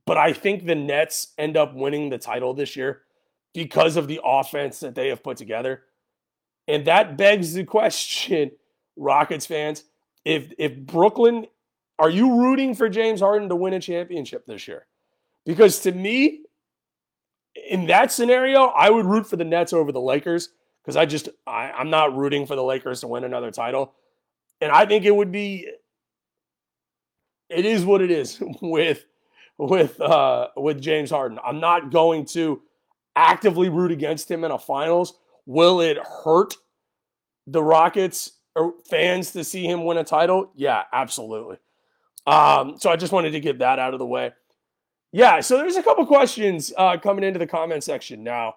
But 0.05 0.17
I 0.17 0.33
think 0.33 0.65
the 0.65 0.75
Nets 0.75 1.33
end 1.37 1.57
up 1.57 1.73
winning 1.73 2.09
the 2.09 2.17
title 2.17 2.53
this 2.53 2.75
year 2.75 3.01
because 3.53 3.97
of 3.97 4.07
the 4.07 4.19
offense 4.23 4.79
that 4.79 4.95
they 4.95 5.09
have 5.09 5.23
put 5.23 5.37
together. 5.37 5.83
And 6.67 6.85
that 6.85 7.17
begs 7.17 7.53
the 7.53 7.63
question, 7.63 8.51
Rockets 8.95 9.45
fans, 9.45 9.83
if 10.25 10.51
if 10.57 10.75
Brooklyn, 10.75 11.47
are 11.97 12.09
you 12.09 12.41
rooting 12.41 12.75
for 12.75 12.89
James 12.89 13.21
Harden 13.21 13.49
to 13.49 13.55
win 13.55 13.73
a 13.73 13.79
championship 13.79 14.45
this 14.45 14.67
year? 14.67 14.85
Because 15.45 15.79
to 15.81 15.91
me, 15.91 16.41
in 17.69 17.87
that 17.87 18.11
scenario, 18.11 18.65
I 18.65 18.89
would 18.89 19.05
root 19.05 19.27
for 19.27 19.37
the 19.37 19.45
Nets 19.45 19.73
over 19.73 19.91
the 19.91 20.01
Lakers 20.01 20.49
because 20.83 20.97
I 20.97 21.05
just 21.05 21.29
I, 21.45 21.71
I'm 21.71 21.89
not 21.89 22.15
rooting 22.15 22.45
for 22.45 22.55
the 22.55 22.63
Lakers 22.63 23.01
to 23.01 23.07
win 23.07 23.23
another 23.23 23.51
title. 23.51 23.93
And 24.61 24.71
I 24.71 24.85
think 24.85 25.05
it 25.05 25.15
would 25.15 25.31
be 25.31 25.69
it 27.49 27.65
is 27.65 27.85
what 27.85 28.01
it 28.01 28.11
is 28.11 28.41
with 28.61 29.05
with 29.57 29.99
uh 30.01 30.49
with 30.57 30.81
James 30.81 31.09
Harden. 31.09 31.39
I'm 31.43 31.59
not 31.59 31.91
going 31.91 32.25
to 32.27 32.61
actively 33.17 33.67
root 33.67 33.91
against 33.91 34.29
him 34.29 34.43
in 34.43 34.51
a 34.51 34.59
finals. 34.59 35.15
Will 35.45 35.81
it 35.81 35.97
hurt 36.23 36.53
the 37.47 37.63
Rockets 37.63 38.33
or 38.55 38.75
fans 38.89 39.31
to 39.31 39.43
see 39.43 39.65
him 39.65 39.83
win 39.83 39.97
a 39.97 40.03
title? 40.03 40.51
Yeah, 40.55 40.83
absolutely. 40.93 41.57
Um, 42.27 42.77
so 42.77 42.89
I 42.89 42.95
just 42.95 43.11
wanted 43.11 43.31
to 43.31 43.39
get 43.39 43.59
that 43.59 43.79
out 43.79 43.93
of 43.93 43.99
the 43.99 44.05
way. 44.05 44.33
Yeah, 45.11 45.39
so 45.39 45.57
there's 45.57 45.77
a 45.77 45.83
couple 45.83 46.05
questions 46.05 46.71
uh, 46.77 46.97
coming 46.97 47.23
into 47.23 47.39
the 47.39 47.47
comment 47.47 47.83
section 47.83 48.23
now. 48.23 48.55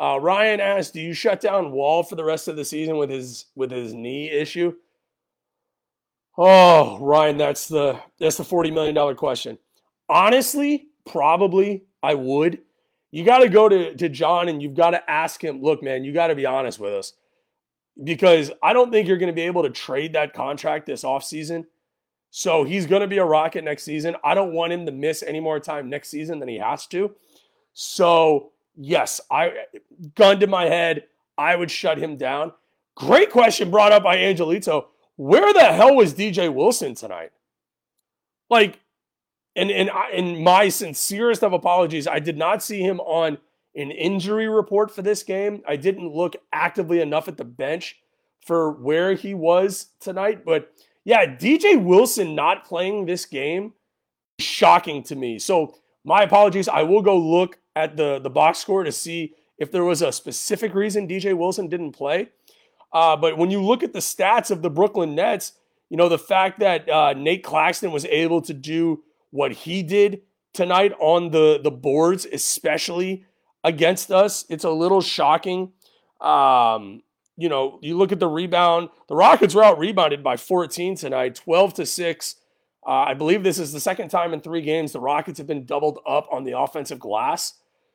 Uh, 0.00 0.18
Ryan 0.20 0.60
asked, 0.60 0.94
"Do 0.94 1.00
you 1.00 1.14
shut 1.14 1.40
down 1.40 1.70
Wall 1.70 2.02
for 2.02 2.16
the 2.16 2.24
rest 2.24 2.48
of 2.48 2.56
the 2.56 2.64
season 2.64 2.96
with 2.96 3.08
his 3.08 3.46
with 3.54 3.70
his 3.70 3.94
knee 3.94 4.28
issue?" 4.28 4.74
Oh, 6.36 6.98
Ryan, 6.98 7.36
that's 7.36 7.68
the 7.68 8.00
that's 8.18 8.36
the 8.36 8.44
forty 8.44 8.70
million 8.72 8.94
dollar 8.94 9.14
question. 9.14 9.58
Honestly, 10.08 10.88
probably 11.06 11.84
I 12.02 12.14
would. 12.14 12.58
You 13.12 13.24
got 13.24 13.38
to 13.38 13.48
go 13.48 13.68
to 13.68 13.94
to 13.94 14.08
John 14.08 14.48
and 14.48 14.60
you've 14.60 14.74
got 14.74 14.90
to 14.90 15.10
ask 15.10 15.42
him. 15.42 15.62
Look, 15.62 15.82
man, 15.82 16.02
you 16.02 16.12
got 16.12 16.28
to 16.28 16.34
be 16.34 16.46
honest 16.46 16.80
with 16.80 16.92
us 16.92 17.12
because 18.02 18.50
I 18.62 18.72
don't 18.72 18.90
think 18.90 19.06
you're 19.06 19.18
going 19.18 19.28
to 19.28 19.34
be 19.34 19.42
able 19.42 19.62
to 19.62 19.70
trade 19.70 20.14
that 20.14 20.32
contract 20.32 20.86
this 20.86 21.04
offseason. 21.04 21.66
So 22.30 22.64
he's 22.64 22.86
going 22.86 23.02
to 23.02 23.08
be 23.08 23.18
a 23.18 23.24
Rocket 23.24 23.62
next 23.62 23.82
season. 23.84 24.16
I 24.24 24.34
don't 24.34 24.54
want 24.54 24.72
him 24.72 24.86
to 24.86 24.92
miss 24.92 25.22
any 25.22 25.38
more 25.38 25.60
time 25.60 25.90
next 25.90 26.08
season 26.08 26.38
than 26.38 26.48
he 26.48 26.56
has 26.56 26.86
to. 26.88 27.14
So 27.74 28.52
yes, 28.76 29.20
I 29.30 29.52
gun 30.14 30.40
to 30.40 30.46
my 30.46 30.64
head, 30.64 31.04
I 31.36 31.54
would 31.56 31.70
shut 31.70 31.98
him 31.98 32.16
down. 32.16 32.52
Great 32.94 33.30
question 33.30 33.70
brought 33.70 33.92
up 33.92 34.02
by 34.02 34.16
Angelito. 34.16 34.86
Where 35.16 35.52
the 35.52 35.64
hell 35.64 35.94
was 35.94 36.14
DJ 36.14 36.52
Wilson 36.52 36.94
tonight? 36.94 37.32
Like, 38.48 38.80
and 39.56 39.70
and 39.70 39.90
I, 39.90 40.10
in 40.12 40.42
my 40.42 40.68
sincerest 40.68 41.42
of 41.42 41.52
apologies, 41.52 42.06
I 42.06 42.18
did 42.18 42.36
not 42.36 42.62
see 42.62 42.80
him 42.80 43.00
on 43.00 43.38
an 43.74 43.90
injury 43.90 44.48
report 44.48 44.90
for 44.90 45.02
this 45.02 45.22
game. 45.22 45.62
I 45.66 45.76
didn't 45.76 46.12
look 46.12 46.36
actively 46.52 47.00
enough 47.00 47.28
at 47.28 47.36
the 47.36 47.44
bench 47.44 47.98
for 48.44 48.72
where 48.72 49.14
he 49.14 49.34
was 49.34 49.88
tonight. 50.00 50.44
But 50.44 50.72
yeah, 51.04 51.26
DJ 51.26 51.82
Wilson 51.82 52.34
not 52.34 52.64
playing 52.64 53.06
this 53.06 53.24
game, 53.24 53.72
shocking 54.38 55.02
to 55.04 55.16
me. 55.16 55.38
So 55.38 55.76
my 56.04 56.22
apologies. 56.22 56.68
I 56.68 56.82
will 56.82 57.02
go 57.02 57.16
look 57.16 57.58
at 57.76 57.96
the, 57.96 58.18
the 58.18 58.30
box 58.30 58.58
score 58.58 58.84
to 58.84 58.92
see 58.92 59.34
if 59.58 59.70
there 59.70 59.84
was 59.84 60.02
a 60.02 60.12
specific 60.12 60.74
reason 60.74 61.08
DJ 61.08 61.36
Wilson 61.36 61.68
didn't 61.68 61.92
play. 61.92 62.30
Uh, 62.92 63.16
but 63.16 63.38
when 63.38 63.50
you 63.50 63.62
look 63.62 63.82
at 63.82 63.92
the 63.92 64.00
stats 64.00 64.50
of 64.50 64.62
the 64.62 64.70
Brooklyn 64.70 65.14
Nets, 65.14 65.52
you 65.88 65.96
know, 65.96 66.08
the 66.08 66.18
fact 66.18 66.60
that 66.60 66.88
uh, 66.88 67.12
Nate 67.14 67.44
Claxton 67.44 67.92
was 67.92 68.04
able 68.06 68.42
to 68.42 68.52
do 68.52 69.02
what 69.32 69.50
he 69.50 69.82
did 69.82 70.22
tonight 70.52 70.92
on 71.00 71.30
the, 71.30 71.60
the 71.62 71.70
boards, 71.70 72.26
especially 72.32 73.24
against 73.64 74.12
us, 74.12 74.44
it's 74.48 74.64
a 74.64 74.70
little 74.70 75.00
shocking. 75.00 75.72
Um, 76.20 77.02
you 77.36 77.48
know, 77.48 77.78
you 77.82 77.96
look 77.96 78.12
at 78.12 78.20
the 78.20 78.28
rebound, 78.28 78.90
the 79.08 79.16
Rockets 79.16 79.54
were 79.54 79.64
out 79.64 79.78
rebounded 79.78 80.22
by 80.22 80.36
14 80.36 80.94
tonight, 80.96 81.34
12 81.34 81.74
to 81.74 81.86
6. 81.86 82.36
Uh, 82.86 82.90
I 82.90 83.14
believe 83.14 83.42
this 83.42 83.58
is 83.58 83.72
the 83.72 83.80
second 83.80 84.10
time 84.10 84.34
in 84.34 84.40
three 84.40 84.60
games 84.60 84.92
the 84.92 85.00
Rockets 85.00 85.38
have 85.38 85.46
been 85.46 85.64
doubled 85.64 86.00
up 86.06 86.28
on 86.30 86.44
the 86.44 86.58
offensive 86.58 86.98
glass. 86.98 87.54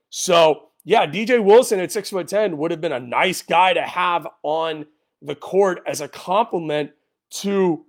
So, 0.10 0.70
yeah, 0.84 1.06
DJ 1.06 1.44
Wilson 1.44 1.80
at 1.80 1.92
six 1.92 2.10
foot 2.10 2.28
10 2.28 2.58
would 2.58 2.72
have 2.72 2.82
been 2.82 2.94
a 2.94 3.00
nice 3.00 3.42
guy 3.42 3.74
to 3.74 3.82
have 3.82 4.28
on 4.44 4.86
the 5.22 5.36
court 5.36 5.84
as 5.86 6.02
a 6.02 6.08
complement 6.08 6.92
to 7.30 7.86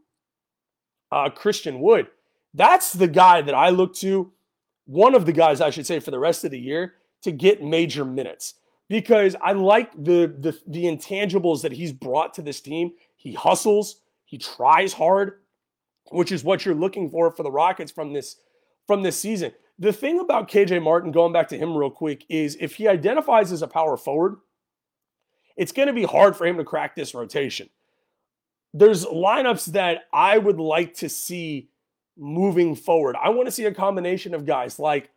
uh, 1.13 1.31
Christian 1.31 1.81
Wood. 1.81 2.09
That's 2.55 2.93
the 2.93 3.09
guy 3.09 3.43
that 3.43 3.55
I 3.55 3.71
look 3.71 3.95
to 3.97 4.33
one 4.87 5.15
of 5.15 5.27
the 5.27 5.33
guys, 5.33 5.61
I 5.61 5.71
should 5.71 5.87
say, 5.87 6.01
for 6.01 6.11
the 6.11 6.19
rest 6.19 6.45
of 6.45 6.51
the 6.51 6.59
year 6.59 6.95
to 7.23 7.31
get 7.31 7.63
major 7.63 8.05
minutes 8.05 8.55
because 8.89 9.37
I 9.43 9.53
like 9.53 9.93
the 9.93 10.35
the 10.39 10.59
the 10.67 10.85
intangibles 10.85 11.63
that 11.63 11.73
he's 11.73 11.93
brought 11.93 12.35
to 12.35 12.43
this 12.43 12.61
team. 12.61 12.93
He 13.17 13.35
hustles, 13.35 14.01
he 14.25 14.39
tries 14.39 14.93
hard, 14.95 15.41
which 16.11 16.33
is 16.33 16.43
what 16.45 16.65
you're 16.65 16.75
looking 16.75 17.11
for 17.11 17.31
for 17.31 17.43
the 17.43 17.51
Rockets 17.51 17.93
from 17.93 18.13
this 18.13 18.37
from 18.87 19.03
this 19.03 19.19
season. 19.19 19.53
The 19.79 19.93
thing 19.93 20.19
about 20.19 20.51
KJ 20.51 20.83
Martin, 20.83 21.13
going 21.13 21.33
back 21.33 21.49
to 21.49 21.59
him 21.59 21.77
real 21.77 21.91
quick, 21.91 22.25
is 22.29 22.57
if 22.59 22.77
he 22.77 22.89
identifies 22.89 23.53
as 23.53 23.63
a 23.63 23.69
power 23.69 23.97
forward, 23.97 24.37
it's 25.57 25.73
going 25.73 25.87
to 25.87 25.95
be 25.95 26.05
hard 26.05 26.37
for 26.37 26.47
him 26.47 26.57
to 26.57 26.65
crack 26.65 26.97
this 26.97 27.15
rotation. 27.15 27.69
There's 28.75 29.05
lineups 29.05 29.67
that 29.67 30.05
I 30.13 30.39
would 30.39 30.59
like 30.59 30.95
to 30.95 31.09
see 31.09 31.69
moving 32.19 32.75
forward. 32.75 33.17
I 33.23 33.31
want 33.31 33.47
to 33.47 33.53
see 33.53 33.65
a 33.65 33.75
combination 33.75 34.35
of 34.35 34.45
guys 34.45 34.79
like 34.79 35.11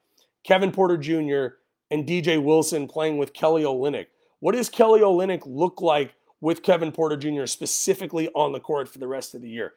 Kevin 0.43 0.71
Porter 0.71 0.97
Jr. 0.97 1.55
and 1.89 2.07
DJ 2.07 2.41
Wilson 2.41 2.87
playing 2.87 3.17
with 3.17 3.33
Kelly 3.33 3.63
Olynyk. 3.63 4.07
What 4.39 4.55
does 4.55 4.69
Kelly 4.69 5.01
Olynyk 5.01 5.43
look 5.45 5.81
like 5.81 6.13
with 6.39 6.63
Kevin 6.63 6.91
Porter 6.91 7.17
Jr. 7.17 7.45
specifically 7.45 8.29
on 8.29 8.51
the 8.51 8.59
court 8.59 8.87
for 8.87 8.99
the 8.99 9.07
rest 9.07 9.35
of 9.35 9.41
the 9.41 9.49
year? 9.49 9.73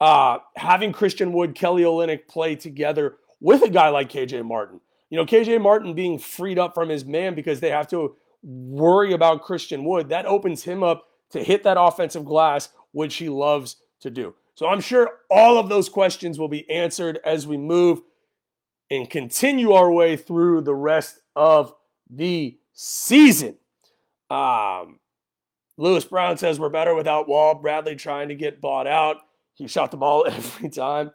Uh, 0.00 0.38
having 0.56 0.92
Christian 0.92 1.32
Wood, 1.32 1.54
Kelly 1.54 1.82
Olynyk 1.82 2.26
play 2.26 2.56
together 2.56 3.16
with 3.40 3.62
a 3.62 3.68
guy 3.68 3.88
like 3.88 4.10
KJ 4.10 4.44
Martin. 4.44 4.80
You 5.10 5.18
know, 5.18 5.26
KJ 5.26 5.60
Martin 5.60 5.94
being 5.94 6.18
freed 6.18 6.58
up 6.58 6.74
from 6.74 6.88
his 6.88 7.04
man 7.04 7.34
because 7.34 7.60
they 7.60 7.70
have 7.70 7.88
to 7.88 8.16
worry 8.42 9.12
about 9.12 9.42
Christian 9.42 9.84
Wood, 9.84 10.08
that 10.08 10.26
opens 10.26 10.64
him 10.64 10.82
up 10.82 11.06
to 11.30 11.42
hit 11.42 11.62
that 11.64 11.80
offensive 11.80 12.24
glass, 12.24 12.70
which 12.92 13.16
he 13.16 13.28
loves 13.28 13.76
to 14.00 14.10
do. 14.10 14.34
So 14.54 14.66
I'm 14.68 14.80
sure 14.80 15.10
all 15.30 15.58
of 15.58 15.68
those 15.68 15.88
questions 15.88 16.38
will 16.38 16.48
be 16.48 16.68
answered 16.70 17.18
as 17.24 17.46
we 17.46 17.56
move 17.56 18.02
and 18.90 19.08
continue 19.08 19.72
our 19.72 19.90
way 19.90 20.16
through 20.16 20.60
the 20.60 20.74
rest 20.74 21.20
of 21.34 21.74
the 22.10 22.58
season. 22.74 23.56
Um, 24.30 24.98
Lewis 25.78 26.04
Brown 26.04 26.36
says 26.36 26.60
we're 26.60 26.68
better 26.68 26.94
without 26.94 27.28
Wall. 27.28 27.54
Bradley 27.54 27.96
trying 27.96 28.28
to 28.28 28.34
get 28.34 28.60
bought 28.60 28.86
out. 28.86 29.16
He 29.54 29.66
shot 29.66 29.90
the 29.90 29.96
ball 29.96 30.26
every 30.28 30.68
time. 30.68 31.10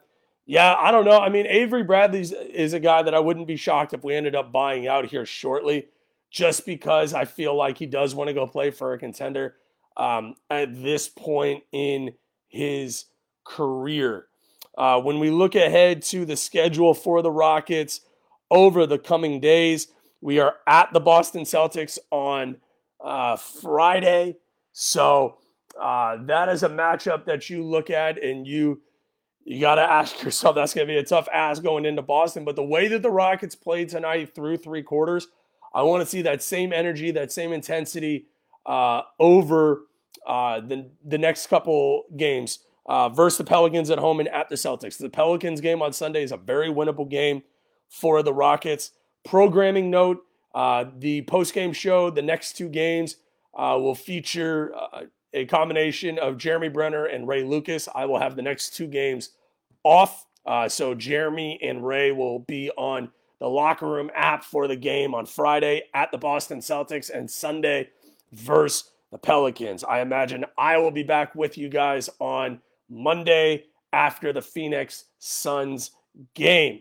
Yeah, 0.46 0.74
I 0.74 0.90
don't 0.90 1.04
know. 1.04 1.20
I 1.20 1.28
mean, 1.28 1.46
Avery 1.46 1.82
Bradley 1.82 2.20
is 2.20 2.72
a 2.72 2.80
guy 2.80 3.02
that 3.02 3.14
I 3.14 3.20
wouldn't 3.20 3.46
be 3.46 3.56
shocked 3.56 3.92
if 3.92 4.02
we 4.02 4.14
ended 4.14 4.34
up 4.34 4.50
buying 4.50 4.88
out 4.88 5.04
here 5.04 5.26
shortly, 5.26 5.88
just 6.30 6.64
because 6.64 7.12
I 7.12 7.26
feel 7.26 7.54
like 7.54 7.76
he 7.76 7.86
does 7.86 8.14
want 8.14 8.28
to 8.28 8.34
go 8.34 8.46
play 8.46 8.70
for 8.70 8.94
a 8.94 8.98
contender 8.98 9.56
um, 9.96 10.34
at 10.48 10.82
this 10.82 11.08
point 11.08 11.64
in 11.70 12.14
his 12.48 13.04
career. 13.48 14.26
Uh, 14.76 15.00
when 15.00 15.18
we 15.18 15.30
look 15.30 15.54
ahead 15.54 16.02
to 16.02 16.24
the 16.24 16.36
schedule 16.36 16.94
for 16.94 17.22
the 17.22 17.30
Rockets 17.30 18.02
over 18.50 18.86
the 18.86 18.98
coming 18.98 19.40
days, 19.40 19.88
we 20.20 20.38
are 20.38 20.56
at 20.66 20.92
the 20.92 21.00
Boston 21.00 21.42
Celtics 21.42 21.98
on 22.10 22.56
uh, 23.02 23.36
Friday. 23.36 24.36
So 24.72 25.38
uh, 25.80 26.18
that 26.26 26.48
is 26.48 26.62
a 26.62 26.68
matchup 26.68 27.24
that 27.24 27.50
you 27.50 27.64
look 27.64 27.90
at 27.90 28.22
and 28.22 28.46
you 28.46 28.82
you 29.44 29.60
got 29.60 29.76
to 29.76 29.82
ask 29.82 30.22
yourself 30.24 30.54
that's 30.54 30.74
going 30.74 30.86
to 30.86 30.92
be 30.92 30.98
a 30.98 31.04
tough 31.04 31.26
ask 31.32 31.62
going 31.62 31.86
into 31.86 32.02
Boston. 32.02 32.44
But 32.44 32.54
the 32.54 32.64
way 32.64 32.86
that 32.88 33.02
the 33.02 33.10
Rockets 33.10 33.54
played 33.54 33.88
tonight 33.88 34.34
through 34.34 34.58
three 34.58 34.82
quarters, 34.82 35.26
I 35.72 35.82
want 35.82 36.02
to 36.02 36.06
see 36.06 36.22
that 36.22 36.42
same 36.42 36.72
energy, 36.72 37.10
that 37.12 37.32
same 37.32 37.52
intensity 37.52 38.26
uh, 38.66 39.02
over 39.18 39.86
uh, 40.26 40.60
the 40.60 40.90
the 41.04 41.18
next 41.18 41.46
couple 41.46 42.04
games 42.16 42.60
uh, 42.88 43.08
versus 43.10 43.38
the 43.38 43.44
Pelicans 43.44 43.90
at 43.90 43.98
home 43.98 44.18
and 44.18 44.28
at 44.30 44.48
the 44.48 44.56
Celtics. 44.56 44.96
The 44.96 45.10
Pelicans 45.10 45.60
game 45.60 45.82
on 45.82 45.92
Sunday 45.92 46.22
is 46.22 46.32
a 46.32 46.36
very 46.36 46.68
winnable 46.68 47.08
game 47.08 47.42
for 47.88 48.22
the 48.22 48.32
Rockets. 48.32 48.92
Programming 49.24 49.90
note 49.90 50.24
uh, 50.54 50.86
the 50.98 51.22
post 51.22 51.52
game 51.52 51.72
show, 51.72 52.10
the 52.10 52.22
next 52.22 52.54
two 52.56 52.68
games 52.68 53.16
uh, 53.54 53.76
will 53.78 53.94
feature 53.94 54.74
uh, 54.74 55.02
a 55.34 55.44
combination 55.44 56.18
of 56.18 56.38
Jeremy 56.38 56.70
Brenner 56.70 57.04
and 57.04 57.28
Ray 57.28 57.44
Lucas. 57.44 57.88
I 57.94 58.06
will 58.06 58.18
have 58.18 58.36
the 58.36 58.42
next 58.42 58.74
two 58.74 58.86
games 58.86 59.30
off. 59.84 60.24
Uh, 60.46 60.68
so 60.68 60.94
Jeremy 60.94 61.58
and 61.62 61.86
Ray 61.86 62.10
will 62.12 62.38
be 62.38 62.70
on 62.78 63.10
the 63.38 63.48
locker 63.48 63.86
room 63.86 64.10
app 64.14 64.42
for 64.42 64.66
the 64.66 64.76
game 64.76 65.14
on 65.14 65.26
Friday 65.26 65.82
at 65.92 66.10
the 66.10 66.18
Boston 66.18 66.60
Celtics 66.60 67.10
and 67.10 67.30
Sunday 67.30 67.90
versus 68.32 68.90
the 69.12 69.18
Pelicans. 69.18 69.84
I 69.84 70.00
imagine 70.00 70.46
I 70.56 70.78
will 70.78 70.90
be 70.90 71.02
back 71.02 71.34
with 71.34 71.58
you 71.58 71.68
guys 71.68 72.08
on 72.18 72.60
Monday 72.88 73.64
after 73.92 74.32
the 74.32 74.42
Phoenix 74.42 75.04
Suns 75.18 75.92
game. 76.34 76.80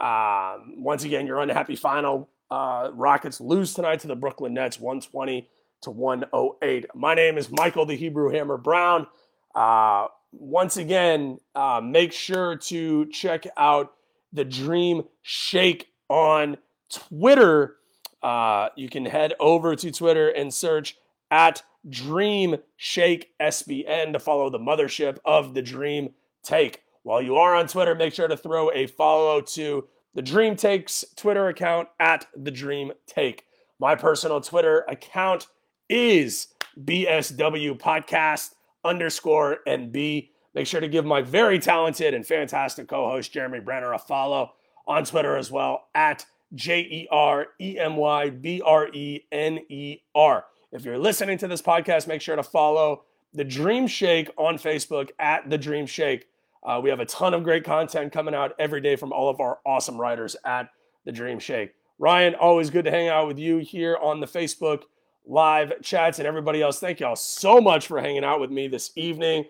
Um, 0.00 0.74
once 0.82 1.04
again, 1.04 1.26
your 1.26 1.40
unhappy 1.40 1.76
final. 1.76 2.28
Uh, 2.50 2.90
Rockets 2.92 3.40
lose 3.40 3.74
tonight 3.74 4.00
to 4.00 4.06
the 4.06 4.16
Brooklyn 4.16 4.54
Nets, 4.54 4.80
120 4.80 5.48
to 5.82 5.90
108. 5.90 6.86
My 6.94 7.14
name 7.14 7.36
is 7.38 7.50
Michael 7.50 7.86
the 7.86 7.96
Hebrew 7.96 8.30
Hammer 8.30 8.56
Brown. 8.56 9.06
Uh, 9.54 10.06
once 10.32 10.76
again, 10.76 11.38
uh, 11.54 11.80
make 11.82 12.12
sure 12.12 12.56
to 12.56 13.06
check 13.06 13.46
out 13.56 13.92
the 14.32 14.44
Dream 14.44 15.02
Shake 15.22 15.88
on 16.08 16.56
Twitter. 16.90 17.76
Uh, 18.22 18.68
you 18.76 18.88
can 18.88 19.04
head 19.04 19.34
over 19.40 19.76
to 19.76 19.90
Twitter 19.90 20.28
and 20.28 20.52
search 20.52 20.96
at 21.30 21.62
Dream 21.88 22.56
Shake 22.76 23.32
SBN 23.40 24.12
to 24.12 24.18
follow 24.18 24.50
the 24.50 24.58
mothership 24.58 25.18
of 25.24 25.54
the 25.54 25.62
Dream 25.62 26.10
Take. 26.42 26.82
While 27.02 27.22
you 27.22 27.36
are 27.36 27.54
on 27.54 27.68
Twitter, 27.68 27.94
make 27.94 28.14
sure 28.14 28.28
to 28.28 28.36
throw 28.36 28.70
a 28.72 28.86
follow 28.86 29.40
to 29.40 29.88
the 30.14 30.22
Dream 30.22 30.56
Takes 30.56 31.04
Twitter 31.16 31.48
account 31.48 31.88
at 32.00 32.26
the 32.36 32.50
Dream 32.50 32.92
Take. 33.06 33.44
My 33.78 33.94
personal 33.94 34.40
Twitter 34.40 34.84
account 34.88 35.46
is 35.88 36.48
BSW 36.82 37.78
Podcast 37.78 38.50
underscore 38.84 39.58
NB. 39.66 40.30
Make 40.54 40.66
sure 40.66 40.80
to 40.80 40.88
give 40.88 41.04
my 41.04 41.22
very 41.22 41.58
talented 41.58 42.14
and 42.14 42.26
fantastic 42.26 42.88
co-host 42.88 43.32
Jeremy 43.32 43.60
Brenner 43.60 43.92
a 43.92 43.98
follow 43.98 44.52
on 44.86 45.04
Twitter 45.04 45.36
as 45.36 45.50
well 45.50 45.84
at 45.94 46.24
J 46.54 46.80
E 46.80 47.08
R 47.10 47.48
E 47.60 47.78
M 47.78 47.96
Y 47.96 48.30
B 48.30 48.62
R 48.64 48.88
E 48.88 49.20
N 49.30 49.60
E 49.68 49.98
R. 50.14 50.44
If 50.70 50.84
you're 50.84 50.98
listening 50.98 51.38
to 51.38 51.48
this 51.48 51.62
podcast, 51.62 52.06
make 52.06 52.20
sure 52.20 52.36
to 52.36 52.42
follow 52.42 53.04
the 53.32 53.44
Dream 53.44 53.86
Shake 53.86 54.30
on 54.36 54.56
Facebook 54.56 55.10
at 55.18 55.48
the 55.48 55.56
Dream 55.56 55.86
Shake. 55.86 56.26
Uh, 56.62 56.80
we 56.82 56.90
have 56.90 57.00
a 57.00 57.06
ton 57.06 57.32
of 57.34 57.42
great 57.42 57.64
content 57.64 58.12
coming 58.12 58.34
out 58.34 58.52
every 58.58 58.80
day 58.80 58.96
from 58.96 59.12
all 59.12 59.30
of 59.30 59.40
our 59.40 59.60
awesome 59.64 59.98
writers 59.98 60.36
at 60.44 60.68
the 61.06 61.12
Dream 61.12 61.38
Shake. 61.38 61.72
Ryan, 61.98 62.34
always 62.34 62.70
good 62.70 62.84
to 62.84 62.90
hang 62.90 63.08
out 63.08 63.26
with 63.26 63.38
you 63.38 63.58
here 63.58 63.96
on 64.00 64.20
the 64.20 64.26
Facebook 64.26 64.82
live 65.26 65.72
chats 65.82 66.18
and 66.18 66.28
everybody 66.28 66.62
else. 66.62 66.78
Thank 66.78 67.00
y'all 67.00 67.16
so 67.16 67.60
much 67.60 67.86
for 67.86 68.00
hanging 68.00 68.24
out 68.24 68.40
with 68.40 68.50
me 68.50 68.68
this 68.68 68.90
evening. 68.94 69.46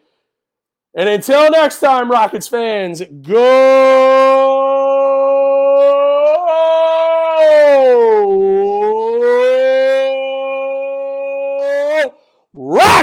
And 0.95 1.09
until 1.09 1.51
next 1.51 1.81
time, 1.81 2.11
Rockets 2.11 2.49
fans, 2.49 3.03
go! 3.23 4.08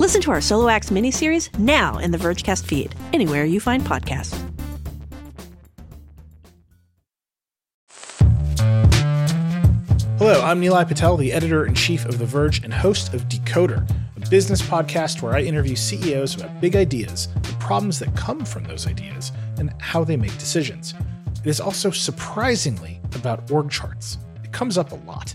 Listen 0.00 0.22
to 0.22 0.30
our 0.30 0.40
Solo 0.40 0.70
Acts 0.70 0.88
miniseries 0.88 1.56
now 1.58 1.98
in 1.98 2.10
the 2.10 2.16
Vergecast 2.16 2.64
feed, 2.64 2.94
anywhere 3.12 3.44
you 3.44 3.60
find 3.60 3.82
podcasts. 3.82 4.34
Hello, 10.16 10.40
I'm 10.42 10.58
Nilay 10.62 10.88
Patel, 10.88 11.18
the 11.18 11.30
editor 11.34 11.66
in 11.66 11.74
chief 11.74 12.06
of 12.06 12.18
The 12.18 12.24
Verge 12.24 12.64
and 12.64 12.72
host 12.72 13.12
of 13.12 13.28
Decoder, 13.28 13.86
a 14.16 14.30
business 14.30 14.62
podcast 14.62 15.20
where 15.20 15.34
I 15.34 15.42
interview 15.42 15.76
CEOs 15.76 16.34
about 16.34 16.62
big 16.62 16.76
ideas, 16.76 17.28
the 17.42 17.54
problems 17.60 17.98
that 17.98 18.16
come 18.16 18.46
from 18.46 18.64
those 18.64 18.86
ideas 18.86 19.32
and 19.58 19.70
how 19.82 20.02
they 20.02 20.16
make 20.16 20.32
decisions. 20.38 20.94
It 21.44 21.46
is 21.46 21.60
also 21.60 21.90
surprisingly 21.90 23.02
about 23.16 23.50
org 23.50 23.70
charts. 23.70 24.16
It 24.42 24.50
comes 24.50 24.78
up 24.78 24.92
a 24.92 25.06
lot. 25.06 25.34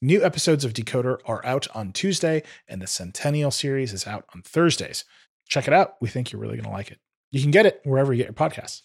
New 0.00 0.24
episodes 0.24 0.64
of 0.64 0.74
Decoder 0.74 1.18
are 1.26 1.44
out 1.44 1.66
on 1.74 1.90
Tuesday, 1.90 2.44
and 2.68 2.80
the 2.80 2.86
Centennial 2.86 3.50
series 3.50 3.92
is 3.92 4.06
out 4.06 4.24
on 4.32 4.42
Thursdays. 4.42 5.04
Check 5.48 5.66
it 5.66 5.74
out. 5.74 5.94
We 6.00 6.08
think 6.08 6.30
you're 6.30 6.40
really 6.40 6.54
going 6.54 6.66
to 6.66 6.70
like 6.70 6.92
it. 6.92 7.00
You 7.32 7.42
can 7.42 7.50
get 7.50 7.66
it 7.66 7.80
wherever 7.82 8.12
you 8.12 8.18
get 8.22 8.28
your 8.28 8.48
podcasts. 8.48 8.82